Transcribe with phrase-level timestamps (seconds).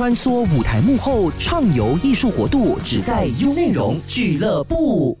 [0.00, 5.18] 穿梭舞台幕后，畅游艺术国度，只在优内容俱乐部。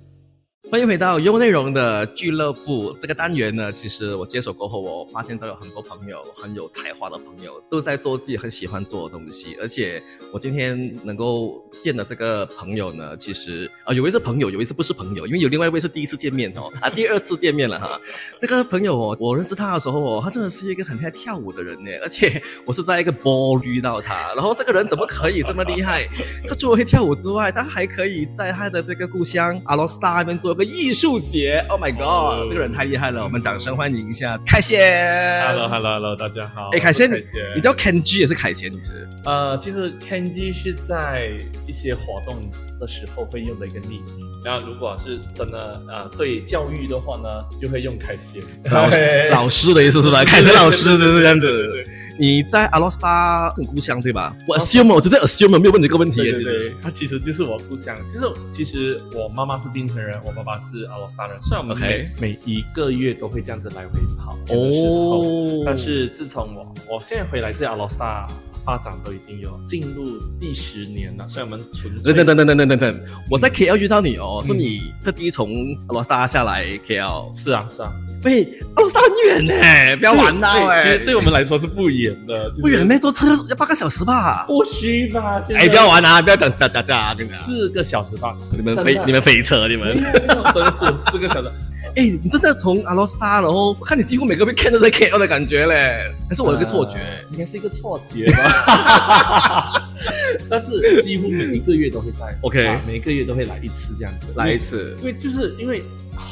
[0.70, 3.72] 欢迎回到优内容的俱乐部这个单元呢。
[3.72, 9.56] 其实我接手过后，我发现都有很多朋友很有才华的朋友，都在做自己很喜欢做的东西。
[9.60, 10.00] 而且
[10.32, 15.26] 我今天能够见的这个朋友呢，其实啊，有一位是朋友，有一位是不是朋友？
[15.26, 18.00] 因为有另外一位是第一次见面哦， 啊，第二次见面了哈。
[18.40, 21.90] 这个朋友哦，我认识他的时候哦，他真的是一个很爱跳舞的人呢。
[22.00, 26.06] 而且我是在一个波遇到他，然后这个人怎么可以这么厉害？
[26.48, 30.59] 他除了会跳舞之外，他还可以在他的这个故乡阿罗斯达那边做。
[30.64, 35.46] 艺术节，Oh my God，这个人太厉害了，我们掌声欢迎一下凯贤。
[35.46, 36.70] Hello，Hello，Hello，大家好。
[36.72, 37.10] 哎，凯贤，
[37.54, 39.06] 你叫 Kenji 也是凯贤，你是？
[39.24, 41.30] 呃，其实 Kenji 是在
[41.66, 42.40] 一些活动
[42.78, 44.26] 的时候会用的一个昵名。
[44.44, 47.28] 然后如果是真的呃对教育的话呢，
[47.60, 48.42] 就会用凯贤。
[48.72, 48.88] 老
[49.30, 50.24] 老师的意思是吧？
[50.26, 51.84] 凯贤老师就是这样子。
[52.20, 54.36] 你在阿拉斯加很故乡对吧？
[54.46, 57.96] 我 assume 我只是 assume 没有问你这个问题，其实他其实就是我故乡。
[58.06, 64.36] 其实其实我妈妈是槟城人，我爸爸是阿拉斯加人，虽然我们每每一个月都会这样子来回跑。
[64.54, 68.28] 哦，但是自从我我现在回来在阿拉斯加
[68.66, 75.48] 发展都已经有进入第十年了，所以我们纯等等等等等等等等，我在 KL 遇到你哦，是你特地从
[75.88, 77.34] 阿拉斯加下来 KL？
[77.34, 77.90] 是啊是啊。
[78.22, 80.82] 喂，阿罗斯达很远呢，不要玩闹哎！
[80.84, 84.44] 其实对我们来说是不远的，不远，没坐车要八个小时吧？
[84.46, 85.42] 不虚吧？
[85.54, 86.20] 哎，不要玩啊！
[86.20, 87.34] 不要讲假假假，真的。
[87.34, 88.36] 四个小时吧？
[88.52, 89.96] 你们飞，你们飞车，你们
[90.54, 90.70] 真是
[91.10, 91.50] 四个小时。
[91.96, 96.98] 哎，你真的从阿罗斯达，然后看你几乎每个被看都在 KL 的感觉嘞，还是我有个错觉？
[97.32, 99.82] 应该是一个错觉吧。
[100.50, 104.94] 但是几乎每一个月都会在，OK，每个月都会来一次这样子，来一次。
[104.98, 105.82] 因为就是因为。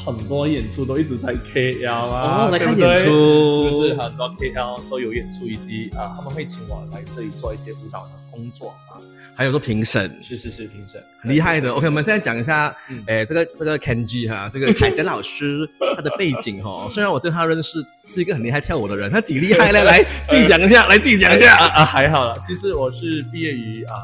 [0.05, 9.01] 很多演出都一直在 KL 啊，哦，来看演出，就是很多 KL 都有演出，以及啊，他们会请我来这里做一些舞蹈的工作啊，
[9.35, 11.73] 还有做评审，是是是评审，很厉害的。
[11.73, 12.75] OK，我们现在讲一下，
[13.07, 19.83] 诶，这个这个 Kenji 哈，这个凯贤老师他的背景哈， 虽然我对他认识是一个很厉害跳舞的人，他几厉害嘞？
[19.85, 21.57] 来自己讲一下，来自己讲一下。
[21.57, 23.95] 啊，还好了，其实我是毕业于啊。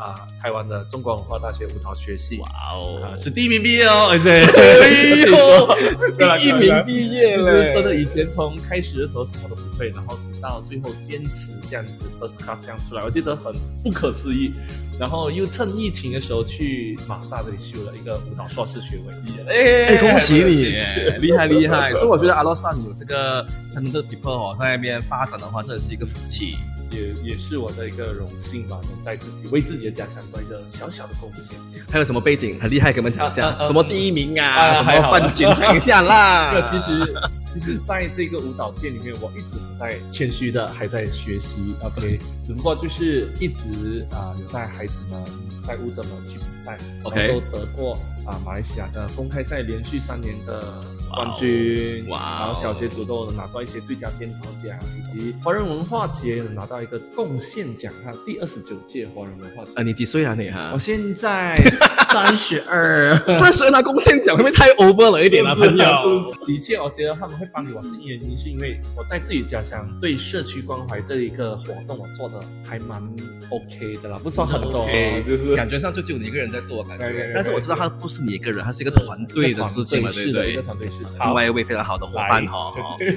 [0.00, 5.68] 啊，台湾的中国文化大学舞蹈学系，哇哦，是第一名毕业哦， 哎呦，
[6.16, 13.52] 第一名毕业了，真的以前从开始的时候什么都不会，然后直到最后坚持这样子，first class 这样出来，我记得很
[13.84, 14.52] 不可思议。
[14.98, 19.14] 然后又趁疫情的时候去马大这里修了一个舞蹈硕士学位，
[19.48, 20.74] 哎，恭喜你，
[21.20, 21.90] 厉害厉害。
[21.94, 26.54] 所以我觉得阿罗斯达有这个他们的 people 哦，在那边发展的话，真的是一个福气。
[26.90, 31.58] 也也是我的一个荣幸吧，能在自己为自己的家乡做一个小小的贡献。
[31.90, 33.50] 还有什么背景很厉害，给我们讲一下？
[33.66, 34.74] 什么第一名啊？
[34.74, 35.48] 什么冠军？
[35.54, 36.52] 讲一下啦。
[36.52, 37.14] 这 其实，
[37.54, 41.74] 其实在这个舞蹈界里面，我一直在谦虚的还在学习。
[41.82, 45.22] OK，只不过就是一直啊有带孩子们、
[45.66, 47.94] 带舞者们去比赛，OK，都得过
[48.26, 50.74] 啊马来西亚的公开赛连续三年的。
[51.14, 52.18] 冠军，哇！
[52.40, 59.70] 然后小学组都能拿到一些最佳编导奖，以及华人文化节能拿到一个贡献奖，哈，第二十九届华人文化节。
[59.74, 60.70] 啊，你几岁啊你哈？
[60.72, 61.56] 我现在
[62.12, 66.32] 三十二，三十二拿贡献奖会不会太 over 了一点啊，朋友？
[66.46, 73.02] 的确，我觉得他们会帮你，我是原因是因为我在自己家乡对社区关怀这一个活动，我做的还蛮
[73.50, 74.86] OK 的啦，不算很多，
[75.26, 77.32] 就是感觉上就只有你一个人在做，感觉。
[77.34, 80.52] 但是我知道他不是你一个人，他是一个团队的事情嘛，对不对？
[80.52, 80.88] 一个团队。
[81.24, 82.72] 另外一位非常好的伙伴哈，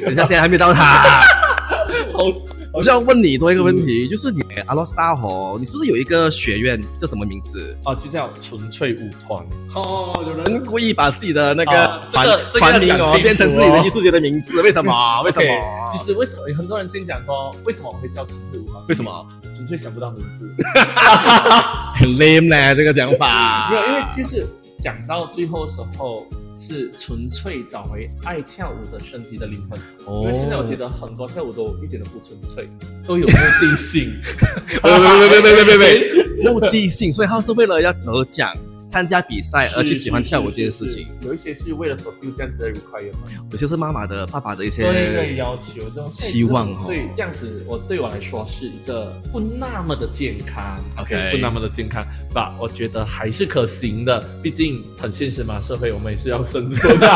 [0.06, 1.22] 等下现在还没到他。
[2.74, 7.78] 我就要问你多一个问题，就是你阿罗斯大吼，你是不是有一个学院叫什么名字？
[7.86, 9.46] 哦，就叫纯粹舞团。
[9.76, 14.92] 哦，有人故意把自己的那个团团名哦变成自己的艺术节的名字，为什么？
[15.22, 15.48] 为什么？
[15.92, 18.84] 其实为什么有很多人先讲说，为什么我会叫纯粹舞团？
[18.90, 19.28] 为什么？
[19.54, 20.52] 纯粹想不到名字，
[21.94, 23.70] 很 lame 呢这个讲法。
[23.70, 24.48] 没有，因为其实
[24.80, 26.26] 讲到最后时候。
[26.66, 29.78] 是纯粹找回爱跳舞的身体的灵魂，
[30.22, 32.70] 因为现在我觉得很多跳舞都一点都不纯粹，
[33.06, 34.14] 都有目的性。
[34.82, 38.56] 别别别别别别别， 目的性，所以他是为了要得奖。
[38.94, 45.82] 参加比赛而去喜欢跳舞这件事情，有一些是为了 fulfill 这样子的 requirement，有些是妈妈的、爸爸的一些要求、
[46.12, 46.86] 期望哈。
[46.86, 52.06] 对，这样子我对我来说是一个不那么的健康，OK，不那么的健康
[52.36, 52.56] 吧？
[52.60, 57.08] 我觉得还是可行的，毕竟很现实嘛，社会我们也是要生存的。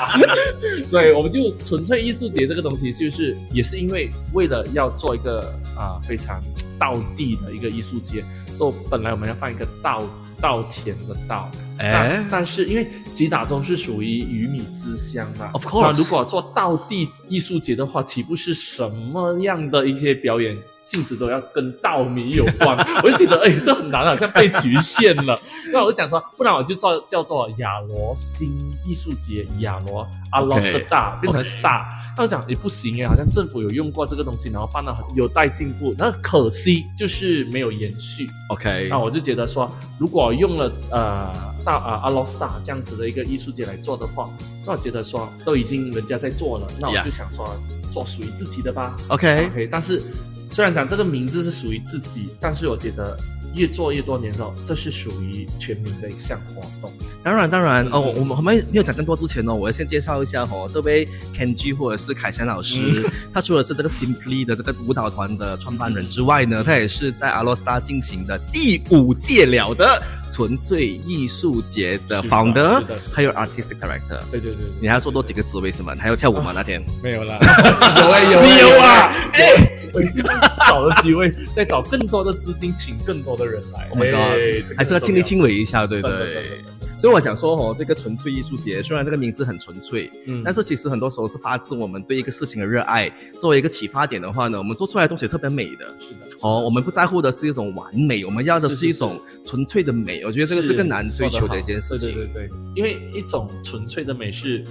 [0.88, 5.40] 所以我们就纯粹艺术节这个东西，就是也是因为为了要做一个
[5.76, 6.40] 啊非常
[6.78, 8.24] 道地的一个艺术节，
[8.54, 10.02] 所以本来我们要放一个稻。
[10.38, 22.76] 稻田的稻，哎但但是因为吉打中是属于鱼米之乡嘛 Of course 那如果做稻地艺术节的话，岂不是什么样的一些表演性质都要跟稻米有关？
[23.02, 25.40] 我就觉得，哎，这很难，好像被局限了。
[25.72, 28.48] 那我就讲说，不然我就叫叫做亚罗新
[28.84, 31.82] 艺术节，亚罗阿罗斯大变成 star。
[32.16, 38.26] 他就讲也不行哎，好像政府有用过这个东西，然后办得很有待进步，那可惜就是没有延续。
[38.48, 41.30] OK，那我就觉得说，如果用了呃
[41.62, 44.30] 大啊阿罗斯塔这样子的一个艺术节来做的话，
[44.64, 47.54] 那我觉得说都已经人家在做了，那我就想说
[47.92, 48.96] 做属于自己的吧。
[49.08, 50.02] OK，OK，但是
[50.50, 53.18] 虽然讲这个名字是属于自己，但是我觉得
[53.54, 56.90] 越做越多年之后，这是属于全民的一项活动。
[57.26, 61.04] 当然当然哦，嗯我们我们没有讲更多之前呢，我要先介绍一下哦，这位
[61.36, 70.00] Kenji 或者是凯旋老师， 他除了是这个 Simply 的这个舞蹈团的创办人之外呢，他也是在阿罗斯达进行的第五届了的
[70.30, 72.80] 纯粹艺术节的 founder，
[73.12, 74.20] 还有 artistic director。
[74.30, 75.94] 对对对对，你还要做多几个职位是吗？
[75.94, 76.52] 你还要跳舞吗？
[76.54, 76.80] 那天？
[77.02, 77.40] 没有啦，
[78.02, 79.12] 有哎、有、你有啊？
[79.32, 80.32] 哎，我现在
[80.64, 83.88] 找了机会，再找更多的资金，请更多的人来。
[83.90, 86.75] Oh 个还是要亲力亲为一下，对对真的真的？
[86.96, 93.10] 所以我想说哦，这个纯粹艺术节虽然这个名字很纯粹，嗯但是其实很多时候是发自我们对一个事情的热爱。
[93.38, 95.84] 作为一个启发点的话呢，我们做出来的东西特别美的。
[96.00, 100.24] 是的，哦，我们不在乎的是一种完美，我们要的是一种纯粹的美。
[100.24, 102.12] 我觉得这个是更难追求的一件事情。
[102.12, 104.64] 对对对对，因为一种纯粹的美是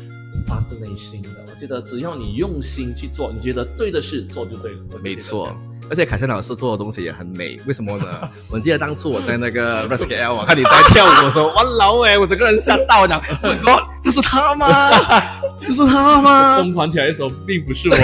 [0.48, 1.30] 发自内心的。
[1.48, 4.80] 我记得只要你用心去做，你觉得对的事做就对了。
[5.04, 5.56] 没错
[5.90, 8.06] 而且凯旋老师做的东西也很美，为什么呢？
[8.50, 14.68] 我记得当初我在那个 Rescue L，我看你在跳舞的时候，哇老哎，我整个人吓到，我讲，我，这是他吗？
[15.62, 16.58] 这是他吗？
[16.58, 17.96] 疯狂起来的时候，并不是我。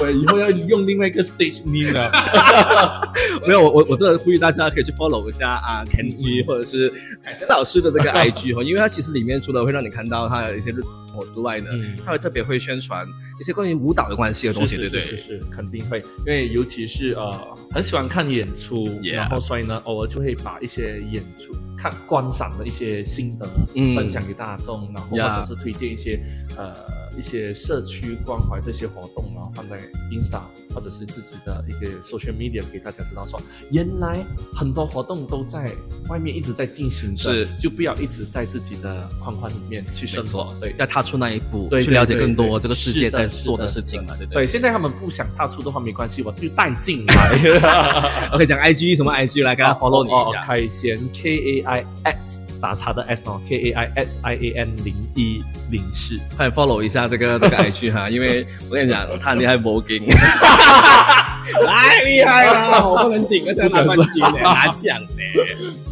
[0.00, 2.10] 我以后要用另外一个 stage name 了。
[3.46, 6.88] 没有，我我我真的呼吁大家可以去 follow 一下啊 Kenji 或者是
[7.22, 11.96] 凯森老师的这个 IG 哈，因为他其实里面除了会让你看到他的一些日常生活之外呢，嗯。
[12.04, 13.06] 他会特别会宣传
[13.40, 15.16] 一些关于舞蹈的关系的东西，对对对？
[15.16, 17.32] 是肯定会，因为尤其是呃，
[17.72, 23.94] 很喜欢看演出 Yeah 然后所以呢，偶尔就会把一些演出看观赏的一些心得、嗯。
[23.94, 26.18] 分享给大众，然后或者是推荐一些
[26.56, 26.72] 呃
[27.18, 29.78] 一些社区关怀这些活动，然后放在
[30.10, 30.40] Insta
[30.74, 34.24] 或者是自己的一个 social media 给大家知道说，原来
[34.54, 35.70] 很多活动都在
[36.08, 40.74] 外面一直在进行着，是就不要一直在自己的框框里面去生活，对。
[40.78, 48.28] 要踏出那一步，对去了解更多这个世界在做的事情嘛，对不所以现在他们不想踏出的话没关系，我就带进来。
[48.32, 50.42] OK，讲 IG 什么 IG 来，给他 follow 你一哦下。
[50.44, 56.18] 凯贤 K A I X 打叉的 S 哦，K A I S I A N 零一零四。
[56.36, 60.04] 快 follow 一下这个这个 IG 哈，因为我跟你讲，他很厉害 voguing，
[61.66, 65.08] 太厉害了， 我不能顶，而且拿冠军呢， 拿奖呢。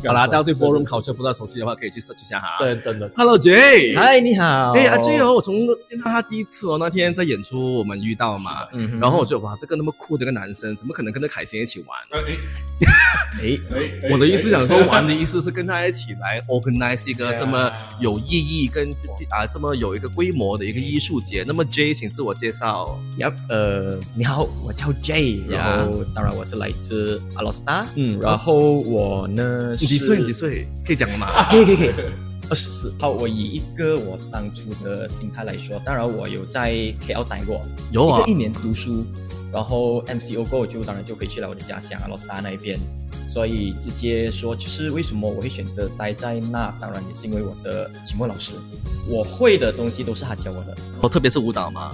[0.06, 2.58] 好啦，大家对 ballroom culture 不知道熟悉的话，可以去 search 一下哈。
[2.58, 3.11] 对，真的。
[3.17, 4.73] Hello Jay，嗨，你好。
[4.73, 5.55] 哎，阿 J 哦，我从
[5.88, 11.99] 见到他第一次哦，那天在演出我们遇到嘛，嗯然后我就哇，这个那么酷的一个男生，怎么可能跟着凯欣一起玩？
[12.12, 12.37] 哎
[13.43, 17.70] 哎，哎我的意思想说，玩的意思是跟他一起来 organize 一个这么
[18.00, 18.88] 有意义跟
[19.31, 21.44] 啊这么有一个规模的一个艺术节。
[21.47, 22.99] 那么 Jay 请自我介绍。
[23.19, 30.19] Yup，，呃，你好，我叫 J，然后当然我是来自阿罗斯达，嗯然后我呢是几岁？
[30.19, 30.67] 你几岁？
[30.85, 31.49] 可以讲了吗？
[31.51, 31.91] 可以可以可以，
[32.51, 32.93] 二十四。
[32.99, 36.73] 好，我以一个我当初的心态来说，当然我有在
[37.07, 37.61] KL 待过，
[37.93, 39.05] 有啊一个一年读书，
[39.53, 42.79] 然后 MCO 过后就当然就回去了我的家乡阿罗斯达那一边，
[43.29, 48.53] 所以直接说就是为什么我会选择待在那，当然也是因为我的期末老师，
[49.09, 50.76] 我会的东西都是他教我的。
[51.03, 51.91] 哦，特别是舞蹈吗？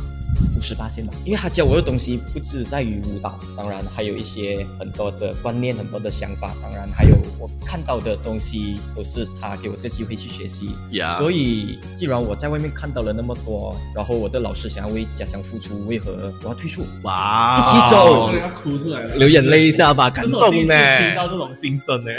[0.57, 10.71] 五十八线吧，因为他教我的东西不只在于舞蹈，当然还有一些很多的观念、很多的想法，当然还有我看到的东西都是他给我这个机会去学习。
[10.91, 16.85] 呀所以，既然我在外面看到了那么多，然后我的老师想要为家乡付出，为何我要退出？
[17.03, 20.75] 哇，一起走要哭出来了，流眼泪一下吧，感动呢。
[20.99, 22.11] 听到这种心声呢。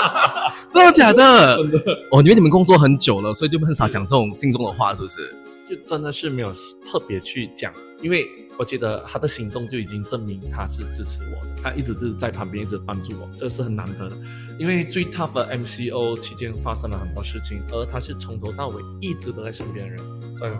[0.72, 1.56] 真的假的？
[1.62, 1.78] 真的？
[2.10, 5.34] 哦，因为你们工作很久了，所以就很少讲这种心中的话，是不是？
[5.70, 6.52] 就真的是没有
[6.84, 7.72] 特别去讲，
[8.02, 8.26] 因为
[8.58, 14.16] 我觉得他的行动就已经证明他是支持我的，他一直就是在旁边一直帮助我，这个是很难得的。
[14.58, 19.98] 因为最 tough 的 MCO 期间发生了很多事情，而他是从头到尾一直都在身边的人，
[20.36, 20.50] 所以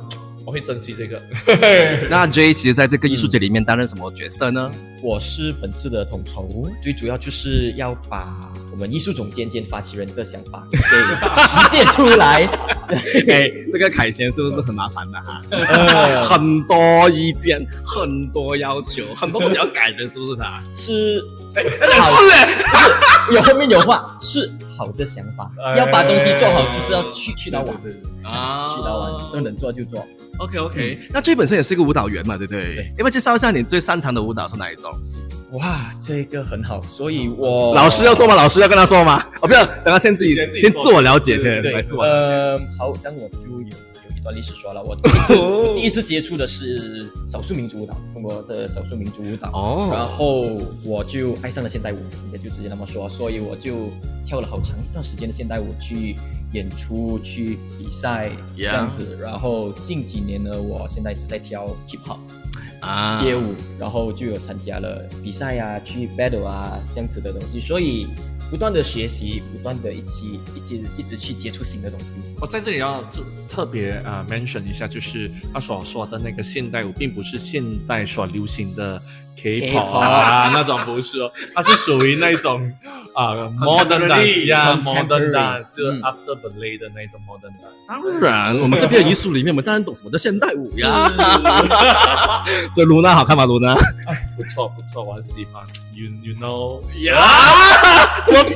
[0.47, 1.21] 我会珍惜这个。
[2.09, 4.71] 那 J 其实在这个艺术节里面担任什么角色呢？
[5.03, 10.85] 我是本次的统筹，最主要就是要把我们艺术总监兼发起人的想法给实
[11.71, 12.49] 现出来。
[13.29, 15.41] 哎，这个凯旋是不是很麻烦的哈？
[15.51, 20.61] 呃很多意见，很多要求，很多东西要改的，是不是他？
[20.75, 21.23] 是是
[21.55, 22.49] 哎，
[23.33, 27.77] 有后面有话是好的想法，哎要把东西做好，就是要去去到完，
[28.25, 30.05] 啊去到完，所以能做就做。
[30.39, 32.75] OK OK，、那最本身也是一个舞蹈员嘛，对不对？
[32.75, 34.91] 对要不要介绍一下你最擅长的舞蹈是哪一种？
[35.53, 38.35] 哇，这个很好，所以我老师要说吗？
[38.35, 39.25] 老师要跟他说吗？
[39.41, 42.33] 哦，不要，等他先自己先自我了解先，对自我了解。
[42.33, 44.81] 呃，好，那我就有有一段历史说了。
[44.81, 45.35] 我第一次
[45.75, 49.49] 第一次接触的是少数民族舞蹈，中国的少数民族舞蹈。
[49.53, 50.43] 哦然后
[50.85, 53.09] 我就爱上了现代舞，应该就直接那么说。
[53.09, 53.91] 所以我就
[54.25, 56.15] 跳了好长一段时间的现代舞，去
[56.53, 59.19] 演出、去比赛这样子。
[59.21, 62.19] 然后近几年呢，我现在是在跳 hip hop
[62.81, 67.61] 啊街舞，然后就有参加了比赛啊，去 battle 啊这样子的东西。
[67.61, 68.07] 所以
[68.51, 72.17] 不断的学习，不断的一起一直一直去接触新的东西。
[72.41, 79.01] 我在这里要就特别啊、呃 mention 一下，就是他所说的那个现代舞，并不是现代所流行的
[79.43, 82.61] K-pop K-pop 啊那种不是哦，它是属于那种
[83.15, 87.89] 啊、 modern dance 呀 modern dance，就是嗯 after ballet 的那种 modern dance。
[87.89, 91.11] 当然，我们这边的艺术里面，我们当然懂什么叫现代舞呀。
[92.73, 93.45] 所以卢娜好看吗？
[93.45, 93.75] 卢娜？
[94.37, 95.63] 不错不错，我很喜欢。
[95.93, 98.55] You you know 呀，什么屁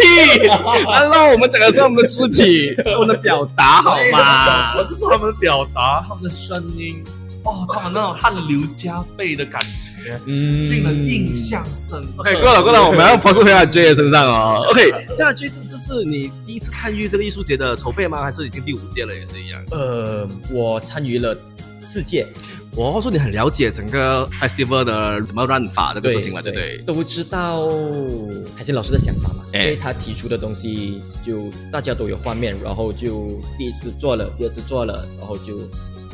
[0.49, 4.85] ？Hello，我们讲的是我们的肢体， 我们的表达好吗我？
[4.85, 7.05] 是说他们的表达，他们的声音，
[7.45, 9.61] 哦，他们那种汗流浃背的感
[10.03, 12.23] 觉，嗯令人印象深刻。
[12.23, 14.65] OK，过了过了，我们要 f o 回到 J 的身上哦。
[14.71, 18.23] OK，这样 J 这次是你第一次参与这个艺术节的筹备吗？
[18.23, 19.63] 还是已经第五届了，也是一样？
[19.73, 21.37] 呃，我参与了
[21.79, 22.27] 四届，
[22.75, 26.79] 我说你很了解整个 festival 的怎么 run 法这个事情嘛，对不对？
[26.87, 27.69] 都知道
[28.57, 35.59] 海鲜老师的想法嘛，哎所以他提出的东西就大家都有画面，然后就第一次做了，第二次做了，然后就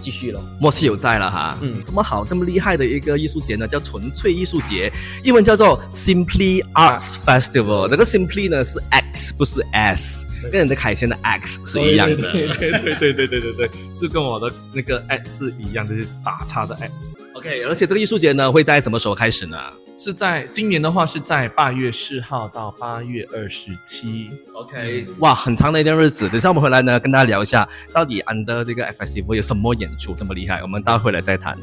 [0.01, 1.59] 继续了，默契有在了哈。
[1.61, 4.91] 嗯，这么好，这么厉害的一个艺术节呢，叫纯粹艺术节，
[5.23, 7.87] 英文叫做 Simply Arts Festival。
[7.89, 12.33] 那个 Simply 呢是 X，不是 S，跟你的凯旋的 X 是一样的。
[12.33, 17.11] 对对对对对对，是跟我的那个 X 是一样，就是打叉的 X。
[17.35, 19.57] OK，而且这个艺术节呢会在什么时候开始呢？
[20.03, 24.31] 是在今年的话是在八月四号到八月二十七。
[24.55, 26.27] ？OK，哇，很长的一段日子。
[26.27, 30.63] 等一下我们回来呢，跟大家聊一下，到底 Under 这个 Festival 有什么演出这么厉害？
[30.63, 31.55] 我们待会回来再谈。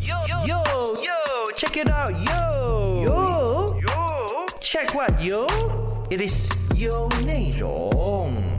[0.00, 0.56] Yo, yo,
[1.02, 3.04] yo, check it out, yo.
[3.04, 4.46] Yo, yo.
[4.62, 5.46] Check what, yo?
[6.08, 8.55] It is 有内容。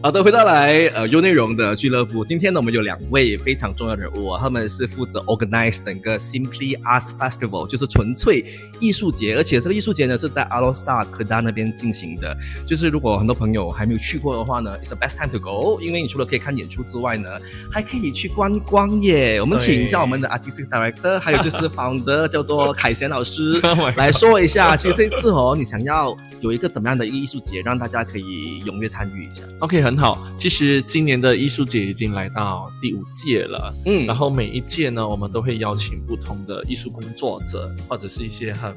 [0.00, 2.24] 好的，回到来呃优内容的俱乐部。
[2.24, 8.44] 今天呢，我们有两位非常重要的人物啊，他们是负责 organize 整个 Simply Arts Festival，就是纯粹
[8.78, 9.36] 艺术节。
[9.36, 12.34] 而且这个艺术节呢是在 a l o Star 科达那边进行的。
[12.64, 17.28] 就是如果很多朋友还没有去过的话呢，it's the best time to go，因为你除了可以看演出之外呢，
[17.68, 19.40] 还可以去观光耶。
[19.40, 29.42] 我们请一下我们的 artistic director，还有就是 founder 叫做凯贤老师 Oh 来说一下，其实这次哦，你想要有一个怎么样的一个艺术节，让大家可以踊跃参与一下。
[29.58, 30.18] OK，很好。
[30.36, 38.70] 其实今年的艺术节已经来到第五届了，嗯然后每一届呢，我们都会邀请不同的艺术工作者，或者是一些很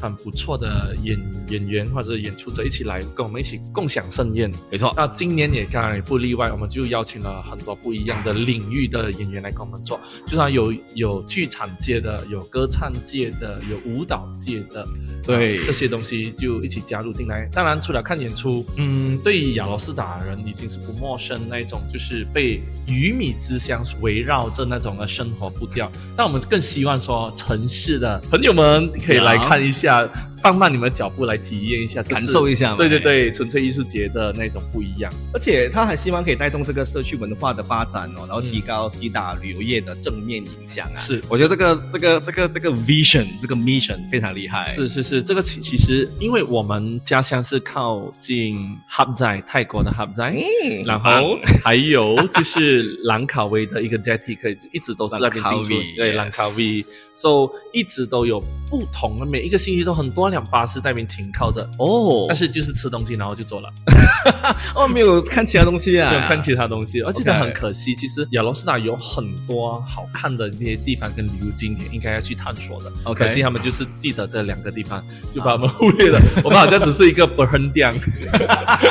[0.00, 4.50] 很不错的演演员或者演出者一起来跟我们一起共享盛宴。
[4.70, 4.92] 没错。
[4.96, 14.86] 那今年也当然也不例外，我们就邀请了很多不一样的领域的演员来跟我们做，就像有有剧场界的，有歌唱界的，有舞蹈界的，
[15.24, 17.48] 对啊这些东西就一起加入进来。
[17.52, 25.90] 当然，除了看演出，嗯，对于亚罗斯达人已经是不陌生那一种，就是被鱼米之乡围绕着那种的生活步调。
[26.16, 30.08] 但我们更希望说，城市的朋友们可以来看一下。
[30.42, 35.12] 放慢你们的脚步来体验一下，感受一下嘛对对对，纯粹艺术节的那种不一样。
[35.32, 40.98] 而且他还希望可以带动这个社区文化的发展哦，然后提高吉打旅游业的正面影响啊。
[41.00, 44.66] 是我觉得这个这个这个这个 vision 这个 mission 非常厉害。
[44.68, 48.58] 是是是，这个其其实因为我们家乡是靠近
[48.88, 50.34] 哈寨，泰国的哈寨，
[50.64, 56.84] 嗯然后还有就是兰卡威的一个 jetty，可以一直都是在那边进对兰卡威
[57.14, 63.68] ，so 一直都有不同的，每一个星期都很多辆巴士在那边停靠着，哦，但是就是吃东西然后就走了，
[64.74, 72.92] 哦没有看其他东西啊，没有看其他东西，而且 OK 很可惜，其实亚罗斯达有很多好看的那些地方跟旅游景点，应该要去探索的。
[73.04, 76.20] OK 可惜他们就是记得这两个地方，就把我们忽略了。
[76.42, 77.94] 我们好像只是一个 burn down，，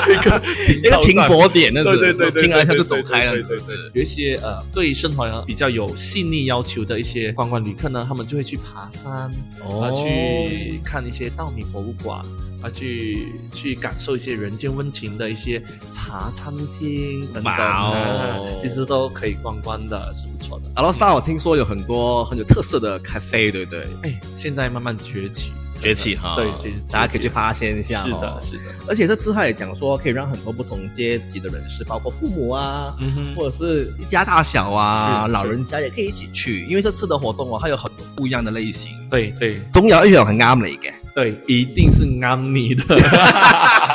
[0.07, 0.41] 一个
[0.77, 9.31] 一个停泊点那种，对对对，停了一下就走开了，对对对，有一些呃对生活比较有细腻要求的一些观光旅客呢，他们就会去爬山，
[9.65, 9.81] 哦。
[9.81, 12.23] 啊，去看一些稻米博物馆。
[12.61, 15.59] 啊，去去感受一些人间温情的一些
[15.91, 20.65] 茶餐厅等等其实都可以逛逛的，是不错的。
[20.75, 23.87] 阿拉斯达我听说有很多很有特色的咖啡，对不对？
[24.03, 28.39] 哎，现在慢慢崛起，崛起哈，对，其实大家可以去发现一下是的，。
[28.39, 40.93] 是的，而且这次他也讲说，可以让很多不同阶级的人士，包括父母啊，嗯哼，或者是一家大小啊，老人家也可以一起去，因为这次的活动哦，它有很多不一样的类型，對對總有一种很啱你嘅。
[41.13, 42.83] 对，一定是啱你的。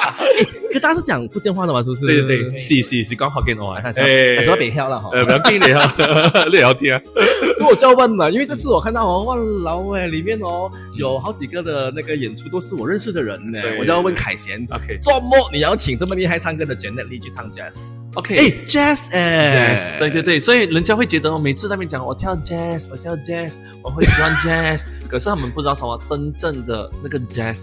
[0.78, 2.06] 可大家是講福建話的嘛，是不是？
[2.06, 3.92] 對對對，是是是講福建話哎，。
[3.92, 5.10] 係什麼北漂了哈？
[5.12, 7.02] 誒，唔要驚你哈，你聊天啊。
[7.56, 23.52] 所以我就要問了，因為這次我看到哦，哇老誒，裡面哦有好幾個的那個演出都是我認識的人呢，我就要問凱賢，OK 做麼你要請這麼厲害唱歌的 Janet Lee 去唱 jazz？OK，哎，jazz 哎 jazz，對對對，所以人家會覺得我每次在那邊講我跳 jazz，我跳 jazz，
[23.82, 27.58] 我會喜歡 jazz， 可是他們不知道什麼真正的那個 jazz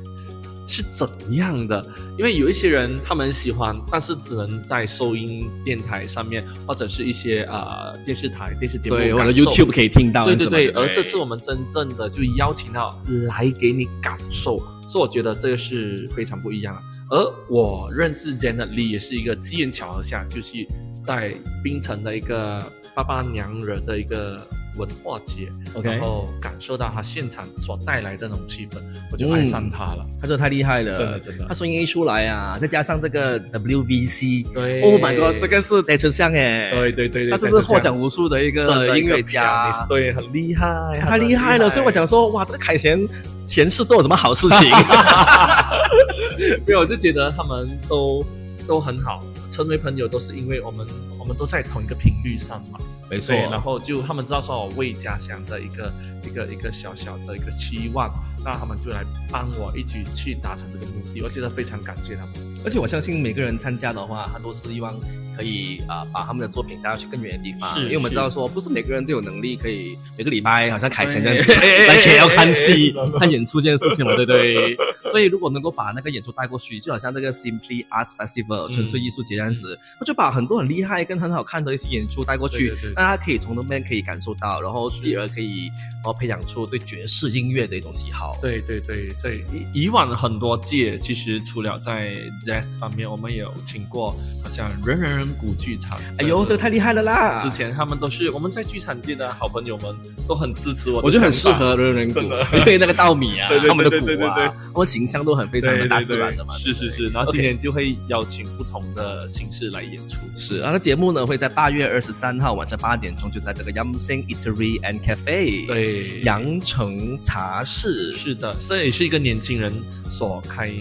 [0.67, 1.85] 是怎样的，
[2.17, 10.81] 因为有一些人他们喜欢，但是只能在收音电台上面或者是一些呃电视台电视节目對，我的 YouTube 可以听到，對對對，什麼的。
[10.81, 16.81] 而这次我们真正的就邀请到来给你感受，所以我觉得这个是非常不一样的。
[17.09, 20.65] 而我认识 Janet Lee 也是一个机缘巧合下，就是
[21.03, 22.63] 在槟城的一个
[22.95, 24.39] 爸爸娘惹的一個
[24.77, 28.77] 文化节 OK 然后感受到他现场所带来的那种气氛，
[29.11, 30.05] 我就爱上他了。
[30.19, 31.45] 他真的太厉害了，真的真的。
[31.47, 34.81] 他声音一出来啊，再加上这个 WVC，对。
[34.81, 39.85] Oh my god，这个是戴春香哎，對對對對，他这是获奖无数的一真個的一個音乐家。
[39.87, 41.57] 對，很厲害，太厉害。
[41.57, 42.99] 了，所以我講說，哇，这个凯旋
[43.45, 44.69] 前世做了什么好事情？
[46.65, 48.25] 没有，我就觉得他们都
[48.67, 50.85] 都很好，成为朋友都是因为我们
[51.23, 52.77] 我们都在同一个频率上嘛。
[53.09, 55.89] 没错，然后就他们知道说我为家乡的一个
[56.21, 58.13] 一个一个小小的一个期望，
[58.43, 62.52] 那他们就来帮我一起去达成这个目的，我觉得非常感谢他們。
[62.63, 64.99] 而且我相信每个人参加的话，他都是希望
[65.35, 74.77] 可以啊、呃把他们的作品带到去更远的地方，是因为我们知道说，不是每个人都有能力可以每个礼拜，好像凯旋这样子哎哎來 KL 看戏哎、看演出这件事情嘛，对不对？
[75.11, 88.37] 所以如果能够把那个演出带过去，就好像这个 Simply Arts Festival 纯粹艺术节这样子，我就把很多很厉害跟很好看的一些演出带过去，大家可以从那边可以感受到，然后继而可以然后培养出对爵士音乐的一种喜好。
[88.41, 89.43] 对对对，所以
[89.73, 92.15] 以以往很多届，其实除了在
[92.53, 95.99] jazz 方面，我们有请过，好像人人人古剧场。
[96.19, 97.43] 哎呦，这个太厉害了啦！
[97.43, 99.95] 之前他们都是我们在剧场界的好朋友们，
[100.27, 106.53] 都很支持我我覺得很想法適合人人鼓，真的因為那个稻米啊，他们的對對對對鼓啊，他们形象都很非常的大自然的嘛。
[106.57, 110.17] 是是是，然后今年就会邀请不同的形式来演出。
[110.37, 118.15] 是，然后节目呢会在八月二十三号晚上八点钟就在这个 Yum Sing Eatery and Cafe，，对，羊城茶室。
[118.17, 119.73] 是的，這也是一个年轻人
[120.09, 120.71] 所開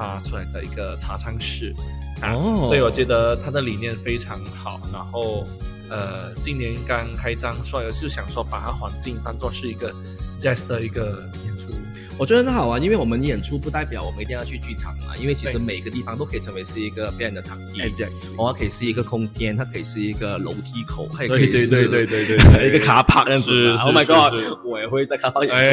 [0.00, 1.74] 發出来的一个茶餐室。
[2.22, 4.80] 啊哦对，我觉得他的理念非常好。
[4.92, 5.46] 然后，
[5.90, 9.90] 呃，今年刚开张，所以我就想说把它环境当做是一个
[10.40, 11.00] jazz 的一個
[11.44, 11.49] 演出。
[12.20, 17.80] 我觉得很好玩，因为我们演出不代表我们一定要去剧场嘛，因为其实每个地方都可以成为是一个表演的场地。
[18.36, 23.50] 哦，它可以是一个空间，它可以是一个楼梯口，它也可以是對對對對對一个卡帕这样子。
[23.82, 25.70] Oh my god，我也会在卡帕演出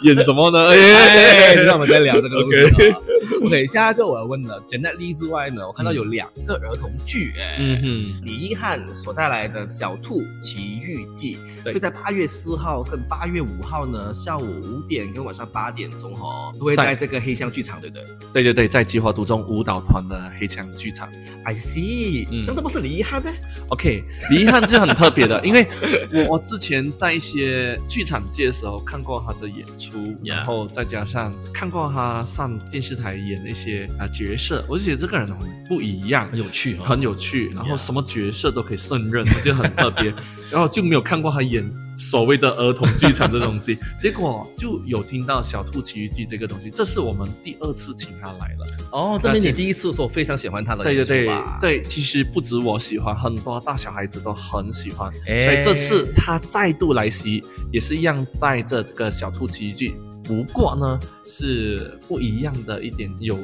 [0.08, 0.68] 演什么呢？
[0.72, 2.96] 哎，哎，让我们再聊这个东西啊。
[3.44, 21.08] OK，下一个我要问了，Janet Lee 之外呢，我看到有两个儿童剧，哎，嗯哼，李一翰所带来的《小兔奇遇记》对会在八月四号跟八月五号呢，下午五点跟晚上八点钟哦，都会在在这个黑箱剧场，对不对对对对，在计划途中舞蹈团的黑箱剧场。
[21.44, 23.30] ？I see，嗯真的不是李一翰呢
[23.68, 25.66] ？OK，李一翰就很特别的，因为
[26.12, 35.36] 我我之前在一些剧场界的时候看过他的演出然后再加上看过他上电视台演的一些啊、呃角色，我就觉得这个人很
[35.68, 40.12] 不一样，很有趣哦，很有趣，然后什么角色都可以胜任，我覺得很特别。
[40.50, 48.66] 然后就没有看过他演所谓的儿童剧场这东西，结果就有听到《小兔奇遇记》这个东西，这是我们第二次请他来了。
[48.92, 51.58] 哦，这边你第一次说我非常喜欢他的对对对吧？
[51.60, 55.12] 对，其实不止我喜欢，很多大小孩子都很喜欢。
[55.26, 57.42] 哎所以这次他再度来袭，
[57.72, 59.92] 也是一样带着这个小兔奇遇记，
[60.22, 63.38] 不过呢是不一样的一点，有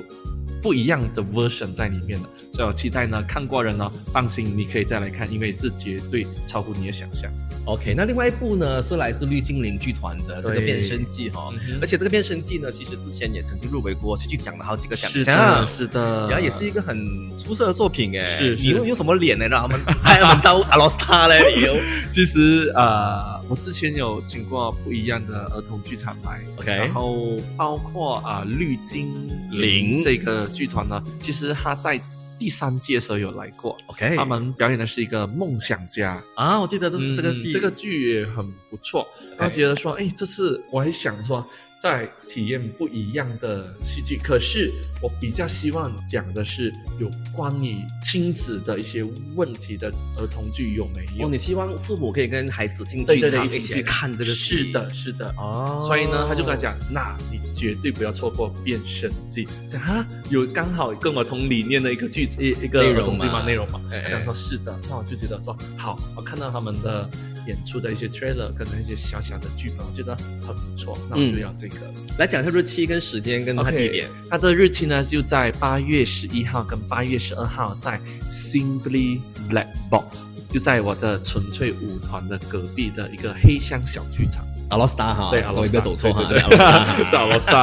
[0.62, 2.28] 不一样的 version 在里面的。
[2.52, 7.30] 所以我期待呢，看过人呢，放心，你可以再来看，因为是绝对超乎你的想象。
[7.66, 16.98] OK，那另外一部呢是来自绿精灵剧团的这个《变身记》哈、嗯而且这个《变身记》呢，其实之前也曾经入围过戏剧奖的好几个奖是项的，，是的，然后也是一个很
[17.38, 18.38] 出色的作品哎。
[18.38, 21.44] 是是你用用什么脸呢让他们派他们到阿罗斯塔嘞？
[21.54, 21.76] 你用
[22.10, 27.36] 其实呃，我之前有请过不一样的儿童剧场来 OK 然后
[27.70, 29.06] 包括啊、绿精
[29.52, 30.02] 灵灵。
[30.02, 32.00] 这个剧团呢，其实他在
[32.36, 33.78] 第三届的时候有来过。
[33.86, 37.52] OK，他们表演的是一个梦想家，啊，我记得这、嗯这个剧。
[37.52, 39.06] 这个剧也很不错。
[39.38, 41.46] 然后觉得说，哎，这次我还想说，
[41.80, 44.18] 在体验不一样的戏剧。
[44.22, 44.70] 可是
[45.02, 49.02] 我比较希望讲的是有关于亲子的一些
[49.34, 51.26] 问题的儿童剧有没有？
[51.26, 55.34] 哦，你希望父母可以跟孩子进剧场一起去看这个戏是的，是的。
[55.38, 59.46] 哦，所以呢，他就跟他讲，那你绝对不要错过《变身记》。
[59.70, 63.80] 讲哈，有刚好跟我同理念的一个剧一一个儿童剧嘛嘛内容嘛。
[63.90, 67.08] 哎他讲说是的，那我就觉得说好，我看到他们的
[67.46, 70.14] 演出的一些 trailer 跟那些小小的剧本，我觉得
[70.46, 71.76] 很不错，那我就要这个。
[72.18, 74.08] 来讲一下日期跟时间跟它地点。
[74.28, 78.00] 它的日期呢就在八月十一号跟八月十二号，在
[78.30, 84.44] Simply Black Box，就在我的纯粹舞团的隔壁的一个黑箱小剧场。
[84.70, 87.58] 阿罗斯达哈，对，各位不要走错哈，对对阿罗斯达对， 在阿罗斯达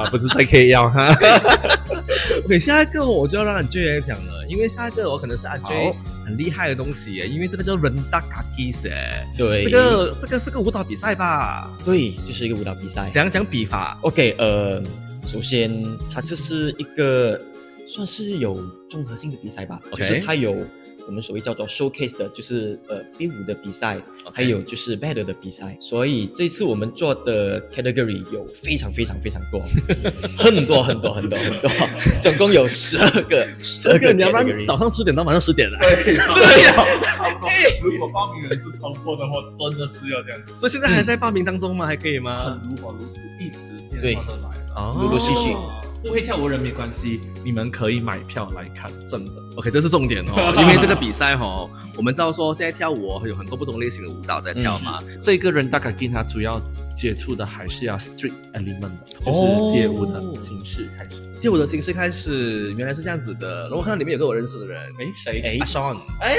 [0.00, 1.06] 啊，不是在 K 幺哈。
[2.44, 5.96] OK，下一个我就要让 J 来讲了，因为下一个我可能是阿 J 好
[6.30, 11.68] 很厉害的东西耶，因为这个叫人大卡基斯哎，对，这个这个是个舞蹈比赛吧？
[11.84, 13.10] 对，就是一个舞蹈比赛。
[13.12, 14.80] 怎样讲比法？OK，呃，
[15.24, 17.40] 首先它这是一个
[17.88, 18.54] 算是有
[18.88, 20.56] 综合性的比赛吧就是它有
[21.10, 23.98] 我们所谓叫做 showcase 的，就是呃编舞的比赛
[24.32, 25.76] 还有就是 battle 的比赛。
[25.80, 29.60] 所以这次我们做的 category 有非常非常非常多，
[30.38, 31.68] 很多很多很多很多，
[32.22, 34.46] 总共有十二个，十二个你要不然。
[34.68, 36.14] 早上十点到晚上十点的，对
[36.62, 36.86] 呀，
[37.82, 39.32] 如果报名人数超过的话，
[39.68, 41.86] 真的是要这样子，所以现在还在报名当中吗？
[41.86, 42.56] 还可以吗？
[42.60, 44.74] 很如火如荼，一时对变化的来了。
[44.76, 45.56] 哦陆陆续续
[46.02, 49.32] 不会跳舞的人没关系，你们可以买票来看，真的。
[49.56, 56.60] OK，这是重点哦， 因为这个比赛哦，我们知道说现在跳舞哦有很多不同类型的舞蹈在跳嘛，这个人大概跟他主要
[57.00, 61.16] 接触的还是要 street element 的，就哦是街舞的形式开始。
[61.40, 65.40] 街舞的形式开始原来是这样子的，然后我看到里面有个我认识的人，哎，谁？
[65.40, 65.96] 哎阿 Sean。
[66.20, 66.36] 哎，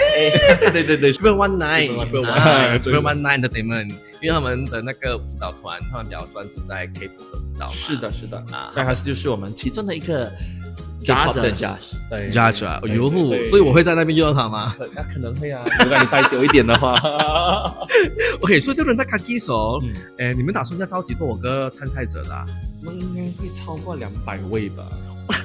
[0.71, 3.89] 对对对，Super One Nine Super One Nine Nine Super One Nine Entertainment，
[4.21, 7.73] 因为他们的那个舞蹈团，他们比较专注在 K-pop 的舞蹈嘛。
[7.73, 10.31] 是的，是的啊啊，所以他是就是我们其中的一个
[11.05, 16.95] 的 judge judge，对对哟对对，所以我会在那边遇到他吗 那可能会啊， 如果你待久一点的话？
[18.41, 22.45] OK，所以这轮在 Kaki 手嗯，哎，你们打算要召集多少个参赛者的啊？
[22.81, 24.83] 那应该会超过两百位吧，